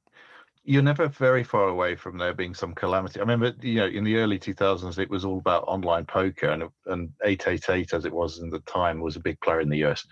you're 0.64 0.84
never 0.84 1.08
very 1.08 1.44
far 1.44 1.70
away 1.70 1.96
from 1.96 2.18
there 2.18 2.34
being 2.34 2.54
some 2.54 2.74
calamity. 2.74 3.20
I 3.20 3.24
remember, 3.24 3.54
you 3.62 3.76
know, 3.76 3.88
in 3.88 4.04
the 4.04 4.18
early 4.18 4.38
2000s, 4.38 5.00
it 5.00 5.10
was 5.10 5.26
all 5.26 5.40
about 5.40 5.64
online 5.68 6.06
poker, 6.06 6.50
and 6.50 6.64
and 6.86 7.12
888, 7.24 7.94
as 7.94 8.06
it 8.06 8.14
was 8.14 8.40
in 8.40 8.50
the 8.50 8.60
time, 8.62 9.00
was 9.00 9.16
a 9.16 9.22
big 9.22 9.40
player 9.42 9.62
in 9.62 9.70
the 9.70 9.84
US. 9.86 10.06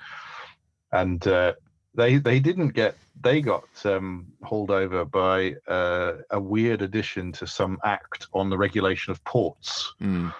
And 0.92 1.25
uh, 1.28 1.54
they 1.96 2.18
they 2.18 2.39
didn't 2.39 2.70
get 2.70 2.98
they 3.22 3.42
got 3.42 3.68
um, 3.86 4.28
hauled 4.44 4.72
over 4.72 5.06
by 5.06 5.56
uh, 5.68 6.13
a 6.32 6.39
weird 6.39 6.82
addition 6.82 7.32
to 7.34 7.46
some 7.46 7.78
act 7.84 8.28
on 8.34 8.50
the 8.50 8.58
regulation 8.58 9.12
of 9.12 9.24
ports. 9.25 9.94
Mm. 10.01 10.34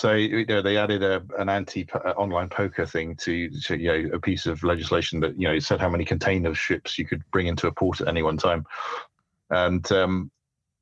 So 0.00 0.14
you 0.14 0.46
know 0.46 0.62
they 0.62 0.78
added 0.78 1.02
a, 1.02 1.22
an 1.38 1.50
anti 1.50 1.86
uh, 1.92 2.46
poker 2.46 2.86
thing 2.86 3.16
to, 3.16 3.50
to 3.50 3.78
you 3.78 3.88
know 3.92 4.14
a 4.14 4.18
piece 4.18 4.46
of 4.46 4.64
legislation 4.64 5.20
that 5.20 5.38
you 5.38 5.46
know 5.46 5.58
said 5.58 5.78
how 5.78 5.90
many 5.90 6.06
container 6.06 6.54
ships 6.54 6.98
you 6.98 7.04
could 7.04 7.22
bring 7.32 7.48
into 7.48 7.66
a 7.66 7.72
port 7.72 8.00
at 8.00 8.08
any 8.08 8.22
one 8.22 8.38
time, 8.38 8.64
and 9.50 9.92
um, 9.92 10.30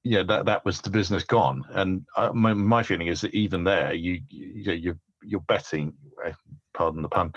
yeah 0.05 0.23
that 0.23 0.47
that 0.47 0.65
was 0.65 0.81
the 0.81 0.91
business 0.91 1.25
gone. 1.25 1.65
And 1.71 2.07
uh, 2.17 2.31
my, 2.33 2.53
my 2.53 2.85
feeling 2.85 3.09
is 3.09 3.21
that 3.23 3.35
even 3.35 3.65
there 3.65 3.93
you 3.93 4.21
you 4.31 4.97
you're, 5.25 5.41
betting, 5.49 5.95
uh, 6.25 6.31
pardon 6.73 7.03
the 7.03 7.09
pun, 7.09 7.33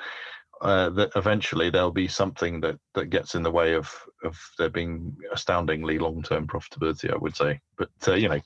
uh, 0.61 0.91
that 0.91 1.09
eventually 1.15 1.71
there'll 1.71 1.89
be 1.89 2.07
something 2.07 2.61
that 2.61 2.77
that 2.93 3.07
gets 3.07 3.33
in 3.33 3.41
the 3.41 3.49
way 3.49 3.73
of 3.73 3.91
of 4.23 4.39
there 4.59 4.69
being 4.69 5.17
astoundingly 5.33 5.97
long 5.97 6.21
term 6.21 6.45
profitability. 6.45 7.11
I 7.11 7.17
would 7.17 7.35
say, 7.35 7.59
but 7.75 7.89
uh, 8.07 8.13
you 8.13 8.29
know, 8.29 8.39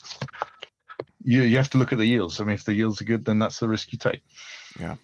you 1.26 1.42
you 1.42 1.58
have 1.58 1.70
to 1.72 1.78
look 1.78 1.92
at 1.92 1.98
the 1.98 2.06
yields. 2.06 2.40
I 2.40 2.44
mean, 2.44 2.54
if 2.54 2.64
the 2.64 2.74
yields 2.74 3.02
are 3.02 3.06
good, 3.06 3.26
then 3.26 3.40
that's 3.40 3.60
the 3.60 3.68
risk 3.68 3.92
you 3.92 3.98
take. 3.98 4.22
Yeah. 4.80 4.96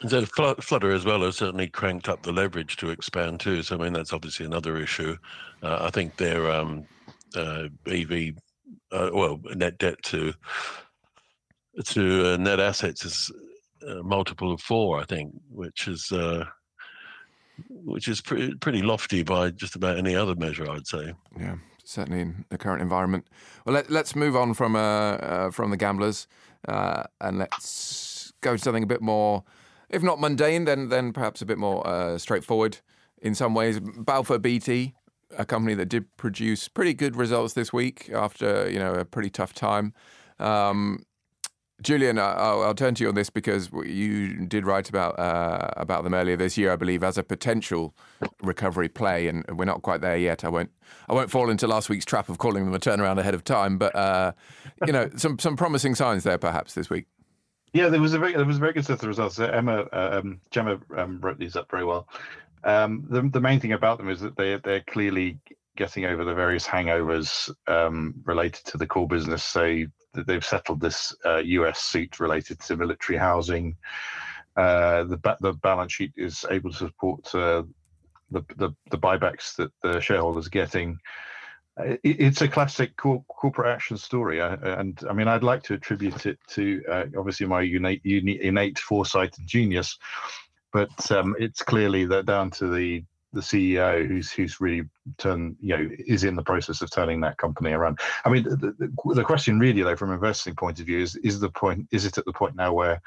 And 0.00 0.10
so 0.10 0.24
Flutter 0.26 0.90
as 0.90 1.04
well 1.04 1.22
has 1.22 1.36
certainly 1.36 1.68
cranked 1.68 2.08
up 2.08 2.22
the 2.22 2.32
leverage 2.32 2.76
to 2.78 2.90
expand 2.90 3.40
too. 3.40 3.62
So 3.62 3.76
I 3.76 3.82
mean 3.82 3.92
that's 3.92 4.12
obviously 4.12 4.46
another 4.46 4.76
issue. 4.76 5.16
Uh, 5.62 5.78
I 5.80 5.90
think 5.90 6.16
their 6.16 6.50
um, 6.50 6.86
uh, 7.34 7.68
EV, 7.86 8.34
uh, 8.92 9.10
well, 9.12 9.40
net 9.54 9.78
debt 9.78 10.02
to 10.04 10.32
to 11.84 12.32
uh, 12.32 12.36
net 12.36 12.60
assets 12.60 13.04
is 13.04 13.30
a 13.86 14.02
multiple 14.02 14.52
of 14.52 14.60
four, 14.60 15.00
I 15.00 15.04
think, 15.04 15.32
which 15.50 15.88
is 15.88 16.10
uh, 16.12 16.44
which 17.70 18.08
is 18.08 18.20
pretty 18.20 18.54
pretty 18.56 18.82
lofty 18.82 19.22
by 19.22 19.50
just 19.50 19.76
about 19.76 19.98
any 19.98 20.14
other 20.14 20.34
measure, 20.34 20.70
I'd 20.70 20.86
say. 20.86 21.14
Yeah, 21.38 21.56
certainly 21.86 22.20
in 22.20 22.44
the 22.50 22.58
current 22.58 22.82
environment. 22.82 23.26
Well, 23.64 23.74
let, 23.74 23.90
us 23.90 24.14
move 24.14 24.36
on 24.36 24.54
from 24.54 24.76
uh, 24.76 24.80
uh, 24.80 25.50
from 25.50 25.70
the 25.70 25.76
gamblers 25.76 26.26
uh, 26.68 27.04
and 27.20 27.38
let's 27.38 28.32
go 28.40 28.56
to 28.56 28.62
something 28.62 28.82
a 28.82 28.86
bit 28.86 29.00
more, 29.00 29.44
if 29.88 30.02
not 30.02 30.20
mundane, 30.20 30.64
then 30.64 30.88
then 30.88 31.12
perhaps 31.12 31.40
a 31.40 31.46
bit 31.46 31.58
more 31.58 31.86
uh, 31.86 32.18
straightforward 32.18 32.78
in 33.22 33.34
some 33.34 33.54
ways. 33.54 33.80
Balfour 33.80 34.38
Beatty, 34.38 34.94
a 35.38 35.46
company 35.46 35.74
that 35.74 35.86
did 35.86 36.14
produce 36.16 36.68
pretty 36.68 36.92
good 36.92 37.16
results 37.16 37.54
this 37.54 37.72
week 37.72 38.10
after 38.12 38.68
you 38.70 38.78
know 38.78 38.94
a 38.94 39.04
pretty 39.04 39.30
tough 39.30 39.54
time. 39.54 39.94
Um, 40.38 41.05
Julian, 41.82 42.18
I'll, 42.18 42.62
I'll, 42.62 42.74
turn 42.74 42.94
to 42.94 43.02
you 43.02 43.10
on 43.10 43.14
this 43.14 43.28
because 43.28 43.68
you 43.84 44.46
did 44.46 44.64
write 44.64 44.88
about 44.88 45.18
uh, 45.18 45.68
about 45.76 46.04
them 46.04 46.14
earlier 46.14 46.36
this 46.36 46.56
year, 46.56 46.72
I 46.72 46.76
believe, 46.76 47.04
as 47.04 47.18
a 47.18 47.22
potential 47.22 47.94
recovery 48.42 48.88
play, 48.88 49.28
and 49.28 49.44
we're 49.58 49.66
not 49.66 49.82
quite 49.82 50.00
there 50.00 50.16
yet. 50.16 50.42
I 50.42 50.48
won't 50.48 50.70
I 51.08 51.12
won't 51.12 51.30
fall 51.30 51.50
into 51.50 51.66
last 51.66 51.90
week's 51.90 52.06
trap 52.06 52.30
of 52.30 52.38
calling 52.38 52.64
them 52.64 52.74
a 52.74 52.78
turnaround 52.78 53.18
ahead 53.18 53.34
of 53.34 53.44
time, 53.44 53.76
but 53.76 53.94
uh, 53.94 54.32
you 54.86 54.92
know, 54.92 55.10
some 55.16 55.38
some 55.38 55.54
promising 55.54 55.94
signs 55.94 56.24
there 56.24 56.38
perhaps 56.38 56.72
this 56.72 56.88
week. 56.88 57.06
Yeah, 57.74 57.90
there 57.90 58.00
was 58.00 58.14
a 58.14 58.18
very 58.18 58.32
there 58.32 58.46
was 58.46 58.56
a 58.56 58.60
very 58.60 58.72
good 58.72 58.86
set 58.86 59.02
of 59.02 59.08
results. 59.08 59.38
Emma 59.38 59.84
uh, 59.92 60.20
um, 60.22 60.40
Gemma 60.50 60.80
um, 60.96 61.20
wrote 61.20 61.38
these 61.38 61.56
up 61.56 61.70
very 61.70 61.84
well. 61.84 62.08
Um, 62.64 63.04
the 63.10 63.20
the 63.20 63.40
main 63.40 63.60
thing 63.60 63.74
about 63.74 63.98
them 63.98 64.08
is 64.08 64.20
that 64.20 64.34
they 64.36 64.58
they're 64.64 64.80
clearly 64.80 65.38
getting 65.76 66.06
over 66.06 66.24
the 66.24 66.34
various 66.34 66.66
hangovers 66.66 67.50
um, 67.68 68.14
related 68.24 68.64
to 68.64 68.78
the 68.78 68.86
core 68.86 69.06
business. 69.06 69.44
So 69.44 69.84
they've 70.24 70.44
settled 70.44 70.80
this 70.80 71.14
uh, 71.24 71.38
US 71.38 71.80
suit 71.80 72.20
related 72.20 72.60
to 72.60 72.76
military 72.76 73.18
housing. 73.18 73.76
Uh, 74.56 75.04
the 75.04 75.36
the 75.40 75.52
balance 75.52 75.92
sheet 75.92 76.12
is 76.16 76.44
able 76.50 76.70
to 76.70 76.76
support 76.76 77.34
uh, 77.34 77.62
the, 78.30 78.42
the, 78.56 78.70
the 78.90 78.98
buybacks 78.98 79.54
that 79.56 79.70
the 79.82 80.00
shareholders 80.00 80.46
are 80.46 80.50
getting. 80.50 80.98
It, 81.78 82.00
it's 82.02 82.40
a 82.40 82.48
classic 82.48 82.96
cor- 82.96 83.24
corporate 83.28 83.72
action 83.72 83.98
story, 83.98 84.40
uh, 84.40 84.56
and 84.62 84.98
I 85.08 85.12
mean, 85.12 85.28
I'd 85.28 85.42
like 85.42 85.62
to 85.64 85.74
attribute 85.74 86.24
it 86.26 86.38
to 86.48 86.82
uh, 86.90 87.04
obviously 87.18 87.46
my 87.46 87.62
innate, 87.62 88.00
innate 88.04 88.78
foresight 88.78 89.36
and 89.38 89.46
genius, 89.46 89.98
but 90.72 91.10
um, 91.10 91.36
it's 91.38 91.62
clearly 91.62 92.06
that 92.06 92.24
down 92.24 92.50
to 92.52 92.68
the 92.68 93.04
the 93.36 93.42
CEO 93.42 94.06
who's 94.06 94.32
who's 94.32 94.60
really 94.60 94.88
turned 95.18 95.56
you 95.60 95.76
know 95.76 95.88
is 96.06 96.24
in 96.24 96.34
the 96.34 96.42
process 96.42 96.80
of 96.82 96.90
turning 96.90 97.20
that 97.20 97.36
company 97.36 97.72
around. 97.72 98.00
I 98.24 98.30
mean, 98.30 98.44
the, 98.44 98.74
the, 98.78 99.14
the, 99.14 99.24
question 99.24 99.60
really 99.60 99.82
though, 99.82 99.94
from 99.94 100.10
an 100.10 100.16
investing 100.16 100.54
point 100.54 100.80
of 100.80 100.86
view, 100.86 101.00
is 101.00 101.14
is 101.16 101.38
the 101.38 101.50
point 101.50 101.86
is 101.92 102.06
it 102.06 102.18
at 102.18 102.24
the 102.24 102.32
point 102.32 102.56
now 102.56 102.72
where 102.72 103.00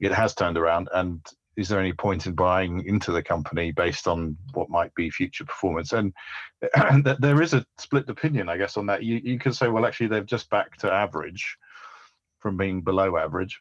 it 0.00 0.12
has 0.12 0.34
turned 0.34 0.56
around, 0.56 0.88
and 0.94 1.20
is 1.56 1.68
there 1.68 1.78
any 1.78 1.92
point 1.92 2.26
in 2.26 2.32
buying 2.32 2.84
into 2.86 3.12
the 3.12 3.22
company 3.22 3.70
based 3.70 4.08
on 4.08 4.36
what 4.54 4.70
might 4.70 4.94
be 4.94 5.10
future 5.10 5.44
performance? 5.44 5.92
And, 5.92 6.14
and 6.74 7.04
there 7.04 7.42
is 7.42 7.52
a 7.52 7.64
split 7.78 8.08
opinion, 8.08 8.48
I 8.48 8.56
guess, 8.56 8.76
on 8.76 8.86
that. 8.86 9.04
You 9.04 9.20
you 9.22 9.38
can 9.38 9.52
say, 9.52 9.68
well, 9.68 9.86
actually, 9.86 10.08
they've 10.08 10.26
just 10.26 10.48
back 10.50 10.76
to 10.78 10.92
average 10.92 11.56
from 12.40 12.56
being 12.56 12.80
below 12.80 13.18
average 13.18 13.60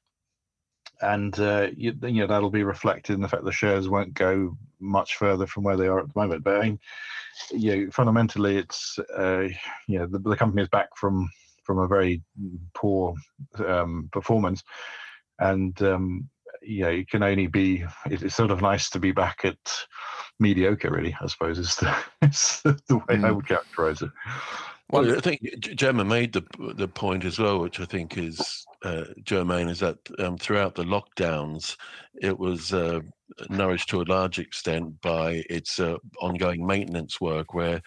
and 1.01 1.39
uh, 1.39 1.67
you, 1.75 1.93
you, 2.01 2.21
know 2.21 2.27
that'll 2.27 2.49
be 2.49 2.63
reflected 2.63 3.13
in 3.13 3.21
the 3.21 3.27
fact 3.27 3.45
the 3.45 3.51
shares 3.51 3.87
won't 3.87 4.13
go 4.13 4.57
much 4.79 5.15
further 5.15 5.47
from 5.47 5.63
where 5.63 5.77
they 5.77 5.87
are 5.87 5.99
at 5.99 6.13
the 6.13 6.19
moment. 6.19 6.43
But 6.43 6.57
I 6.57 6.61
mean, 6.63 6.79
you 7.51 7.75
know, 7.85 7.91
fundamentally, 7.91 8.57
it's 8.57 8.99
uh, 9.17 9.47
you 9.87 9.99
know 9.99 10.07
the, 10.07 10.19
the, 10.19 10.35
company 10.35 10.61
is 10.61 10.69
back 10.69 10.89
from 10.95 11.29
from 11.63 11.79
a 11.79 11.87
very 11.87 12.21
poor 12.73 13.13
um, 13.65 14.09
performance, 14.11 14.63
and 15.39 15.79
um, 15.81 16.29
you 16.61 16.83
know, 16.83 16.89
it 16.89 17.09
can 17.09 17.23
only 17.23 17.47
be. 17.47 17.85
It's 18.05 18.35
sort 18.35 18.51
of 18.51 18.61
nice 18.61 18.89
to 18.91 18.99
be 18.99 19.11
back 19.11 19.41
at 19.43 19.57
mediocre. 20.39 20.91
Really, 20.91 21.15
I 21.21 21.27
suppose 21.27 21.59
is 21.59 21.75
the, 21.75 21.95
is 22.21 22.61
the 22.63 22.97
way 22.97 23.15
mm. 23.15 23.25
I 23.25 23.31
would 23.31 23.47
characterize 23.47 24.01
it. 24.01 24.11
Well, 24.91 25.17
I 25.17 25.19
think 25.19 25.41
Gemma 25.59 26.03
made 26.03 26.33
the 26.33 26.43
the 26.75 26.87
point 26.87 27.23
as 27.23 27.37
well, 27.37 27.59
which 27.59 27.79
I 27.79 27.85
think 27.85 28.17
is 28.17 28.65
uh, 28.83 29.05
germane, 29.23 29.69
is 29.69 29.79
that 29.79 29.97
um, 30.17 30.37
throughout 30.37 30.73
the 30.73 30.83
lockdowns, 30.83 31.77
it 32.21 32.37
was 32.37 32.73
uh, 32.73 33.01
nourished 33.49 33.89
to 33.89 34.01
a 34.01 34.09
large 34.09 34.39
extent 34.39 34.99
by 35.01 35.43
its 35.49 35.79
uh, 35.79 35.97
ongoing 36.19 36.65
maintenance 36.65 37.21
work, 37.21 37.53
where 37.53 37.81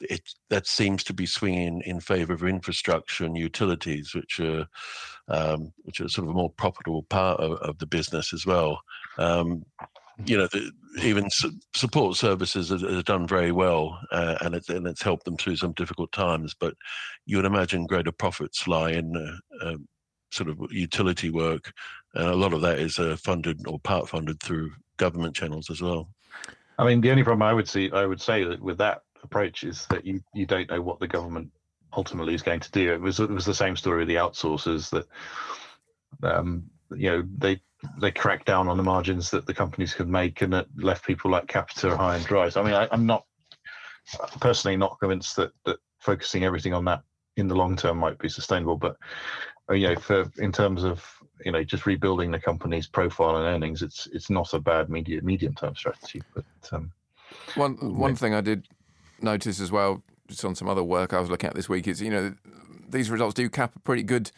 it 0.00 0.22
that 0.48 0.66
seems 0.66 1.04
to 1.04 1.14
be 1.14 1.26
swinging 1.26 1.82
in 1.82 2.00
favour 2.00 2.32
of 2.32 2.42
infrastructure 2.42 3.24
and 3.24 3.36
utilities, 3.36 4.14
which 4.14 4.40
are 4.40 4.66
um, 5.28 5.72
which 5.82 6.00
are 6.00 6.08
sort 6.08 6.26
of 6.26 6.34
a 6.34 6.36
more 6.36 6.50
profitable 6.50 7.04
part 7.04 7.38
of, 7.38 7.52
of 7.58 7.78
the 7.78 7.86
business 7.86 8.32
as 8.32 8.44
well. 8.44 8.80
Um, 9.18 9.64
you 10.26 10.36
know, 10.36 10.46
the, 10.48 10.70
even 11.02 11.30
su- 11.30 11.58
support 11.74 12.16
services 12.16 12.70
have, 12.70 13.04
done 13.04 13.26
very 13.26 13.52
well, 13.52 13.98
uh, 14.10 14.36
and 14.42 14.54
it's 14.54 14.68
and 14.68 14.86
it's 14.86 15.02
helped 15.02 15.24
them 15.24 15.36
through 15.36 15.56
some 15.56 15.72
difficult 15.72 16.12
times. 16.12 16.54
But 16.58 16.74
you 17.26 17.36
would 17.36 17.46
imagine 17.46 17.86
greater 17.86 18.12
profits 18.12 18.66
lie 18.66 18.92
in 18.92 19.16
uh, 19.16 19.66
uh, 19.66 19.76
sort 20.30 20.50
of 20.50 20.58
utility 20.70 21.30
work, 21.30 21.72
and 22.14 22.28
a 22.28 22.36
lot 22.36 22.52
of 22.52 22.60
that 22.62 22.78
is 22.78 22.98
uh, 22.98 23.16
funded 23.22 23.60
or 23.66 23.78
part 23.80 24.08
funded 24.08 24.40
through 24.42 24.72
government 24.96 25.34
channels 25.34 25.70
as 25.70 25.80
well. 25.80 26.08
I 26.78 26.84
mean, 26.84 27.00
the 27.00 27.10
only 27.10 27.22
problem 27.22 27.42
I 27.42 27.52
would 27.52 27.68
see, 27.68 27.90
I 27.92 28.06
would 28.06 28.20
say 28.20 28.44
that 28.44 28.60
with 28.60 28.78
that 28.78 29.02
approach 29.22 29.64
is 29.64 29.86
that 29.90 30.04
you 30.04 30.20
you 30.34 30.46
don't 30.46 30.70
know 30.70 30.80
what 30.80 31.00
the 31.00 31.08
government 31.08 31.50
ultimately 31.96 32.34
is 32.34 32.42
going 32.42 32.60
to 32.60 32.70
do. 32.70 32.92
It 32.92 33.00
was 33.00 33.20
it 33.20 33.30
was 33.30 33.44
the 33.44 33.54
same 33.54 33.76
story 33.76 33.98
with 33.98 34.08
the 34.08 34.16
outsourcers 34.16 34.90
that 34.90 35.06
um, 36.22 36.64
you 36.94 37.10
know 37.10 37.24
they 37.38 37.60
they 37.98 38.10
cracked 38.10 38.46
down 38.46 38.68
on 38.68 38.76
the 38.76 38.82
margins 38.82 39.30
that 39.30 39.46
the 39.46 39.54
companies 39.54 39.94
could 39.94 40.08
make 40.08 40.42
and 40.42 40.52
that 40.52 40.66
left 40.76 41.04
people 41.06 41.30
like 41.30 41.46
Capita 41.46 41.96
high 41.96 42.16
and 42.16 42.24
dry. 42.24 42.48
So 42.48 42.60
I 42.60 42.64
mean, 42.64 42.74
I, 42.74 42.88
am 42.92 43.06
not 43.06 43.24
personally 44.40 44.76
not 44.76 44.98
convinced 45.00 45.36
that 45.36 45.52
that 45.64 45.78
focusing 45.98 46.44
everything 46.44 46.74
on 46.74 46.84
that 46.86 47.02
in 47.36 47.48
the 47.48 47.54
long 47.54 47.76
term 47.76 47.98
might 47.98 48.18
be 48.18 48.28
sustainable. 48.28 48.76
But 48.76 48.96
uh, 49.70 49.74
you 49.74 49.88
know, 49.88 49.96
for 49.96 50.30
in 50.38 50.52
terms 50.52 50.84
of 50.84 51.04
you 51.44 51.52
know 51.52 51.64
just 51.64 51.86
rebuilding 51.86 52.30
the 52.30 52.40
company's 52.40 52.86
profile 52.86 53.36
and 53.36 53.46
earnings, 53.46 53.82
it's 53.82 54.06
it's 54.12 54.30
not 54.30 54.52
a 54.52 54.60
bad 54.60 54.90
medium 54.90 55.24
medium 55.24 55.54
term 55.54 55.74
strategy. 55.74 56.22
But 56.34 56.44
um, 56.72 56.92
one 57.54 57.76
one 57.76 58.12
yeah. 58.12 58.16
thing 58.16 58.34
I 58.34 58.40
did 58.40 58.66
notice 59.20 59.60
as 59.60 59.72
well, 59.72 60.02
just 60.28 60.44
on 60.44 60.54
some 60.54 60.68
other 60.68 60.84
work 60.84 61.12
I 61.12 61.20
was 61.20 61.30
looking 61.30 61.48
at 61.48 61.56
this 61.56 61.68
week, 61.68 61.88
is 61.88 62.02
you 62.02 62.10
know 62.10 62.34
these 62.88 63.10
results 63.10 63.34
do 63.34 63.48
cap 63.48 63.76
a 63.76 63.78
pretty 63.80 64.02
good 64.02 64.30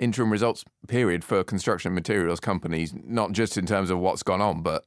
interim 0.00 0.32
results 0.32 0.64
period 0.88 1.22
for 1.22 1.44
construction 1.44 1.94
materials 1.94 2.40
companies, 2.40 2.92
not 3.04 3.32
just 3.32 3.56
in 3.56 3.66
terms 3.66 3.90
of 3.90 3.98
what's 3.98 4.22
gone 4.24 4.40
on, 4.40 4.62
but 4.62 4.86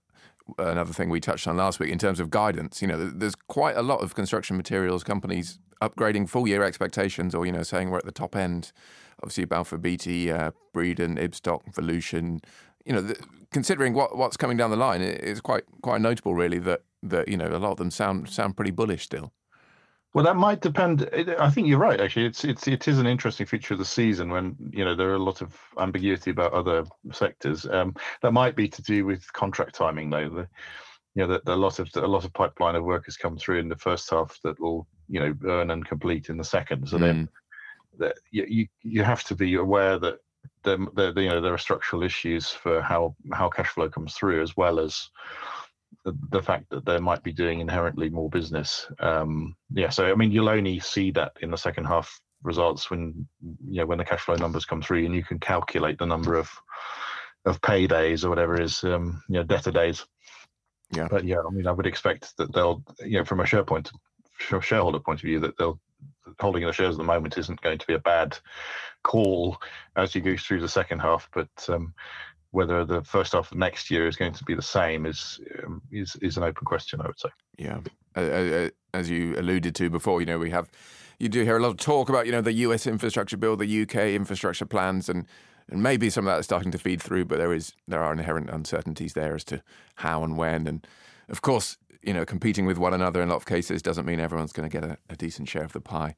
another 0.57 0.91
thing 0.91 1.09
we 1.09 1.21
touched 1.21 1.47
on 1.47 1.55
last 1.55 1.79
week 1.79 1.91
in 1.91 1.99
terms 1.99 2.19
of 2.19 2.29
guidance. 2.29 2.81
You 2.81 2.87
know, 2.89 3.09
there's 3.09 3.35
quite 3.35 3.77
a 3.77 3.81
lot 3.81 4.01
of 4.01 4.15
construction 4.15 4.57
materials 4.57 5.03
companies 5.03 5.59
upgrading 5.81 6.29
full 6.29 6.47
year 6.47 6.63
expectations, 6.63 7.33
or 7.33 7.45
you 7.45 7.51
know, 7.51 7.63
saying 7.63 7.91
we're 7.91 7.99
at 7.99 8.05
the 8.05 8.11
top 8.11 8.35
end. 8.35 8.73
Obviously, 9.21 9.45
Balfour 9.45 9.77
Beatty, 9.77 10.31
uh, 10.31 10.51
Breedon, 10.75 11.17
Ibstock, 11.17 11.73
Volution. 11.73 12.43
You 12.83 12.93
know, 12.93 13.01
the, 13.01 13.15
considering 13.51 13.93
what 13.93 14.17
what's 14.17 14.35
coming 14.35 14.57
down 14.57 14.71
the 14.71 14.77
line, 14.77 15.01
it's 15.01 15.39
quite 15.39 15.63
quite 15.81 16.01
notable, 16.01 16.33
really, 16.33 16.59
that 16.59 16.81
that 17.03 17.27
you 17.27 17.37
know 17.37 17.47
a 17.47 17.59
lot 17.59 17.71
of 17.71 17.77
them 17.77 17.91
sound 17.91 18.29
sound 18.29 18.57
pretty 18.57 18.71
bullish 18.71 19.03
still. 19.03 19.31
Well, 20.13 20.25
that 20.25 20.35
might 20.35 20.61
depend. 20.61 21.09
I 21.39 21.49
think 21.49 21.67
you're 21.67 21.79
right. 21.79 21.99
Actually, 21.99 22.27
it's 22.27 22.43
it's 22.45 22.67
it 22.67 22.87
is 22.87 22.99
an 22.99 23.07
interesting 23.07 23.47
feature 23.47 23.73
of 23.73 23.79
the 23.79 23.85
season 23.85 24.29
when 24.29 24.55
you 24.71 24.85
know 24.85 24.95
there 24.95 25.09
are 25.09 25.15
a 25.15 25.19
lot 25.19 25.41
of 25.41 25.57
ambiguity 25.79 26.29
about 26.29 26.53
other 26.53 26.85
sectors. 27.11 27.65
Um, 27.65 27.95
that 28.21 28.31
might 28.31 28.55
be 28.55 28.67
to 28.67 28.81
do 28.83 29.05
with 29.05 29.31
contract 29.33 29.73
timing, 29.73 30.11
though. 30.11 30.29
The, 30.29 30.47
you 31.15 31.25
know, 31.25 31.27
that 31.27 31.47
a 31.47 31.55
lot 31.55 31.79
of 31.79 31.89
a 31.95 32.07
lot 32.07 32.25
of 32.25 32.33
pipeline 32.33 32.75
of 32.75 32.83
work 32.83 33.05
has 33.05 33.17
come 33.17 33.37
through 33.37 33.59
in 33.59 33.69
the 33.69 33.75
first 33.75 34.09
half 34.11 34.39
that 34.43 34.59
will 34.59 34.87
you 35.09 35.19
know 35.19 35.33
earn 35.45 35.71
and 35.71 35.85
complete 35.85 36.29
in 36.29 36.37
the 36.37 36.43
second. 36.43 36.87
So 36.87 36.97
mm. 36.97 37.01
then, 37.01 37.29
that 37.97 38.15
you 38.29 38.67
you 38.83 39.03
have 39.03 39.23
to 39.25 39.35
be 39.35 39.55
aware 39.55 39.97
that 39.97 40.19
there, 40.63 40.77
there 40.95 41.19
you 41.19 41.29
know 41.29 41.41
there 41.41 41.53
are 41.53 41.57
structural 41.57 42.03
issues 42.03 42.49
for 42.49 42.81
how 42.81 43.15
how 43.31 43.49
cash 43.49 43.69
flow 43.69 43.89
comes 43.89 44.13
through 44.13 44.43
as 44.43 44.55
well 44.55 44.79
as 44.79 45.09
the, 46.03 46.17
the 46.31 46.41
fact 46.41 46.69
that 46.69 46.85
they 46.85 46.99
might 46.99 47.23
be 47.23 47.31
doing 47.31 47.59
inherently 47.59 48.09
more 48.09 48.29
business. 48.29 48.87
Um, 48.99 49.55
yeah, 49.73 49.89
so 49.89 50.05
I 50.05 50.15
mean, 50.15 50.31
you'll 50.31 50.49
only 50.49 50.79
see 50.79 51.11
that 51.11 51.33
in 51.41 51.51
the 51.51 51.57
second 51.57 51.85
half 51.85 52.19
results 52.43 52.91
when 52.91 53.27
you 53.39 53.81
know 53.81 53.85
when 53.85 53.97
the 53.97 54.05
cash 54.05 54.21
flow 54.21 54.35
numbers 54.35 54.65
come 54.65 54.81
through, 54.81 55.05
and 55.05 55.15
you 55.15 55.23
can 55.23 55.39
calculate 55.39 55.97
the 55.97 56.05
number 56.05 56.35
of 56.35 56.49
of 57.45 57.61
paydays 57.61 58.23
or 58.23 58.29
whatever 58.29 58.61
is 58.61 58.83
um, 58.83 59.21
you 59.27 59.35
know 59.35 59.43
debtor 59.43 59.71
days. 59.71 60.05
Yeah, 60.91 61.07
but 61.09 61.23
yeah, 61.25 61.39
I 61.45 61.49
mean, 61.49 61.67
I 61.67 61.71
would 61.71 61.87
expect 61.87 62.35
that 62.37 62.53
they'll 62.53 62.83
you 62.99 63.19
know 63.19 63.25
from 63.25 63.39
a 63.39 63.45
share 63.45 63.63
point 63.63 63.91
shareholder 64.37 64.99
point 64.99 65.19
of 65.19 65.25
view 65.25 65.39
that 65.39 65.57
they'll 65.57 65.79
holding 66.39 66.65
the 66.65 66.73
shares 66.73 66.95
at 66.95 66.97
the 66.97 67.03
moment 67.03 67.37
isn't 67.37 67.61
going 67.61 67.77
to 67.77 67.87
be 67.87 67.93
a 67.93 67.99
bad 67.99 68.37
call 69.03 69.57
as 69.95 70.15
you 70.15 70.21
go 70.21 70.35
through 70.37 70.61
the 70.61 70.69
second 70.69 70.99
half, 70.99 71.29
but 71.33 71.49
um, 71.69 71.93
whether 72.53 72.85
the 72.85 73.03
first 73.03 73.33
half 73.33 73.51
of 73.51 73.57
next 73.57 73.89
year 73.89 74.07
is 74.07 74.15
going 74.15 74.31
to 74.31 74.43
be 74.43 74.53
the 74.53 74.61
same 74.61 75.05
is 75.05 75.41
um, 75.63 75.81
is 75.91 76.15
is 76.17 76.37
an 76.37 76.43
open 76.43 76.65
question. 76.65 77.01
I 77.01 77.07
would 77.07 77.19
say. 77.19 77.29
Yeah, 77.57 78.69
as 78.93 79.09
you 79.09 79.35
alluded 79.37 79.75
to 79.75 79.89
before, 79.89 80.21
you 80.21 80.27
know 80.27 80.37
we 80.37 80.51
have 80.51 80.69
you 81.19 81.29
do 81.29 81.43
hear 81.43 81.57
a 81.57 81.59
lot 81.59 81.69
of 81.69 81.77
talk 81.77 82.09
about 82.09 82.27
you 82.27 82.31
know 82.31 82.41
the 82.41 82.53
U.S. 82.53 82.85
infrastructure 82.85 83.37
bill, 83.37 83.57
the 83.57 83.65
U.K. 83.65 84.15
infrastructure 84.15 84.67
plans, 84.67 85.09
and 85.09 85.25
and 85.69 85.81
maybe 85.81 86.09
some 86.09 86.27
of 86.27 86.33
that 86.33 86.39
is 86.39 86.45
starting 86.45 86.71
to 86.71 86.77
feed 86.77 87.01
through, 87.01 87.25
but 87.25 87.39
there 87.39 87.53
is 87.53 87.73
there 87.87 88.03
are 88.03 88.13
inherent 88.13 88.49
uncertainties 88.51 89.13
there 89.13 89.33
as 89.33 89.43
to 89.45 89.63
how 89.95 90.23
and 90.23 90.37
when, 90.37 90.67
and 90.67 90.85
of 91.29 91.41
course 91.41 91.77
you 92.03 92.13
know 92.13 92.23
competing 92.23 92.67
with 92.67 92.77
one 92.77 92.93
another 92.93 93.21
in 93.21 93.29
a 93.29 93.31
lot 93.31 93.37
of 93.37 93.45
cases 93.45 93.81
doesn't 93.81 94.05
mean 94.05 94.19
everyone's 94.19 94.51
going 94.51 94.69
to 94.69 94.81
get 94.81 94.87
a, 94.87 94.97
a, 95.09 95.15
decent 95.15 95.49
share 95.49 95.63
of 95.63 95.73
the 95.73 95.81
pie. 95.81 96.15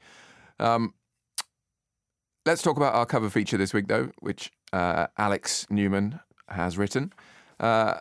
Um, 0.59 0.93
let's 2.45 2.61
talk 2.61 2.77
about 2.77 2.93
our 2.93 3.05
cover 3.05 3.29
feature 3.29 3.57
this 3.57 3.73
week, 3.73 3.87
though, 3.87 4.11
which 4.19 4.51
uh, 4.71 5.07
Alex 5.17 5.65
Newman 5.69 6.19
has 6.49 6.77
written. 6.77 7.11
Uh, 7.59 7.95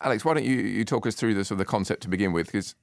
Alex, 0.00 0.24
why 0.24 0.34
don't 0.34 0.44
you, 0.44 0.56
you 0.56 0.84
talk 0.84 1.06
us 1.06 1.14
through 1.14 1.34
the 1.34 1.44
sort 1.44 1.52
of 1.52 1.58
the 1.58 1.64
concept 1.66 2.02
to 2.02 2.08
begin 2.08 2.32
with? 2.32 2.46
Because 2.46 2.74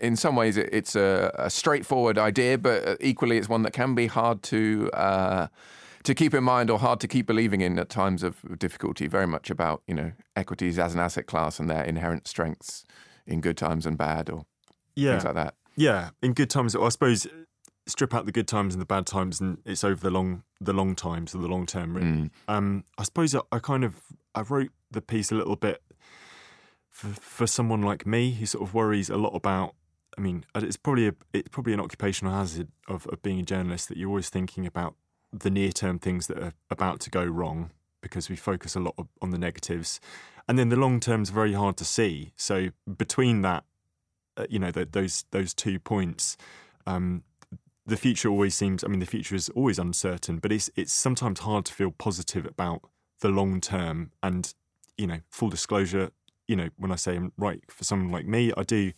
in 0.00 0.16
some 0.16 0.36
ways 0.36 0.56
it, 0.56 0.68
it's 0.72 0.94
a, 0.94 1.34
a, 1.34 1.50
straightforward 1.50 2.18
idea, 2.18 2.58
but 2.58 2.96
equally 3.00 3.38
it's 3.38 3.48
one 3.48 3.62
that 3.62 3.72
can 3.72 3.94
be 3.94 4.06
hard 4.06 4.42
to 4.44 4.90
uh, 4.92 5.48
to 6.04 6.14
keep 6.14 6.34
in 6.34 6.44
mind 6.44 6.70
or 6.70 6.78
hard 6.78 7.00
to 7.00 7.08
keep 7.08 7.26
believing 7.26 7.60
in 7.60 7.78
at 7.78 7.88
times 7.88 8.22
of 8.22 8.36
difficulty. 8.58 9.08
Very 9.08 9.26
much 9.26 9.50
about 9.50 9.82
you 9.86 9.94
know 9.94 10.12
equities 10.36 10.78
as 10.78 10.94
an 10.94 11.00
asset 11.00 11.26
class 11.26 11.58
and 11.58 11.68
their 11.68 11.82
inherent 11.82 12.28
strengths 12.28 12.84
in 13.26 13.40
good 13.40 13.56
times 13.56 13.86
and 13.86 13.96
bad, 13.96 14.30
or 14.30 14.44
yeah, 14.94 15.12
things 15.12 15.24
like 15.24 15.34
that. 15.34 15.54
Yeah, 15.76 16.10
in 16.22 16.34
good 16.34 16.50
times, 16.50 16.76
I 16.76 16.88
suppose 16.90 17.26
strip 17.86 18.14
out 18.14 18.26
the 18.26 18.32
good 18.32 18.48
times 18.48 18.74
and 18.74 18.80
the 18.80 18.86
bad 18.86 19.06
times, 19.06 19.40
and 19.40 19.58
it's 19.64 19.84
over 19.84 20.00
the 20.00 20.10
long 20.10 20.42
the 20.60 20.72
long 20.72 20.94
times 20.94 21.34
or 21.34 21.38
the 21.38 21.48
long 21.48 21.66
term. 21.66 21.96
Really. 21.96 22.06
Mm. 22.06 22.30
Um, 22.48 22.84
I 22.98 23.04
suppose 23.04 23.34
I, 23.34 23.40
I 23.52 23.58
kind 23.58 23.84
of 23.84 24.00
I 24.34 24.42
wrote 24.42 24.70
the 24.90 25.02
piece 25.02 25.30
a 25.30 25.34
little 25.34 25.56
bit 25.56 25.82
for 26.90 27.08
for 27.08 27.46
someone 27.46 27.82
like 27.82 28.06
me 28.06 28.32
who 28.32 28.46
sort 28.46 28.66
of 28.66 28.74
worries 28.74 29.10
a 29.10 29.16
lot 29.16 29.34
about. 29.34 29.74
I 30.16 30.20
mean, 30.20 30.44
it's 30.54 30.76
probably 30.76 31.08
a 31.08 31.14
it's 31.32 31.48
probably 31.48 31.72
an 31.72 31.80
occupational 31.80 32.32
hazard 32.32 32.68
of, 32.88 33.06
of 33.08 33.20
being 33.22 33.40
a 33.40 33.42
journalist 33.42 33.88
that 33.88 33.98
you're 33.98 34.08
always 34.08 34.30
thinking 34.30 34.66
about 34.66 34.94
the 35.32 35.50
near 35.50 35.72
term 35.72 35.98
things 35.98 36.28
that 36.28 36.38
are 36.38 36.52
about 36.70 37.00
to 37.00 37.10
go 37.10 37.24
wrong 37.24 37.70
because 38.00 38.28
we 38.28 38.36
focus 38.36 38.76
a 38.76 38.80
lot 38.80 38.94
on 39.20 39.30
the 39.30 39.38
negatives, 39.38 39.98
and 40.46 40.58
then 40.58 40.68
the 40.68 40.76
long 40.76 41.00
term 41.00 41.22
is 41.22 41.30
very 41.30 41.52
hard 41.52 41.76
to 41.78 41.84
see. 41.84 42.32
So 42.36 42.68
between 42.96 43.42
that, 43.42 43.64
uh, 44.36 44.46
you 44.48 44.58
know, 44.58 44.70
the, 44.70 44.86
those 44.86 45.24
those 45.30 45.52
two 45.52 45.78
points. 45.78 46.36
Um, 46.86 47.24
the 47.86 47.96
future 47.96 48.28
always 48.28 48.54
seems 48.54 48.82
I 48.82 48.88
mean 48.88 49.00
the 49.00 49.06
future 49.06 49.34
is 49.34 49.48
always 49.50 49.78
uncertain, 49.78 50.38
but 50.38 50.52
it's 50.52 50.70
it's 50.76 50.92
sometimes 50.92 51.40
hard 51.40 51.64
to 51.66 51.72
feel 51.72 51.90
positive 51.90 52.46
about 52.46 52.82
the 53.20 53.28
long 53.28 53.60
term 53.60 54.12
and 54.22 54.52
you 54.96 55.06
know, 55.06 55.18
full 55.30 55.50
disclosure, 55.50 56.10
you 56.46 56.54
know, 56.54 56.68
when 56.76 56.92
I 56.92 56.96
say 56.96 57.16
I'm 57.16 57.32
right 57.36 57.60
for 57.68 57.84
someone 57.84 58.12
like 58.12 58.26
me, 58.26 58.52
I 58.56 58.62
do 58.62 58.92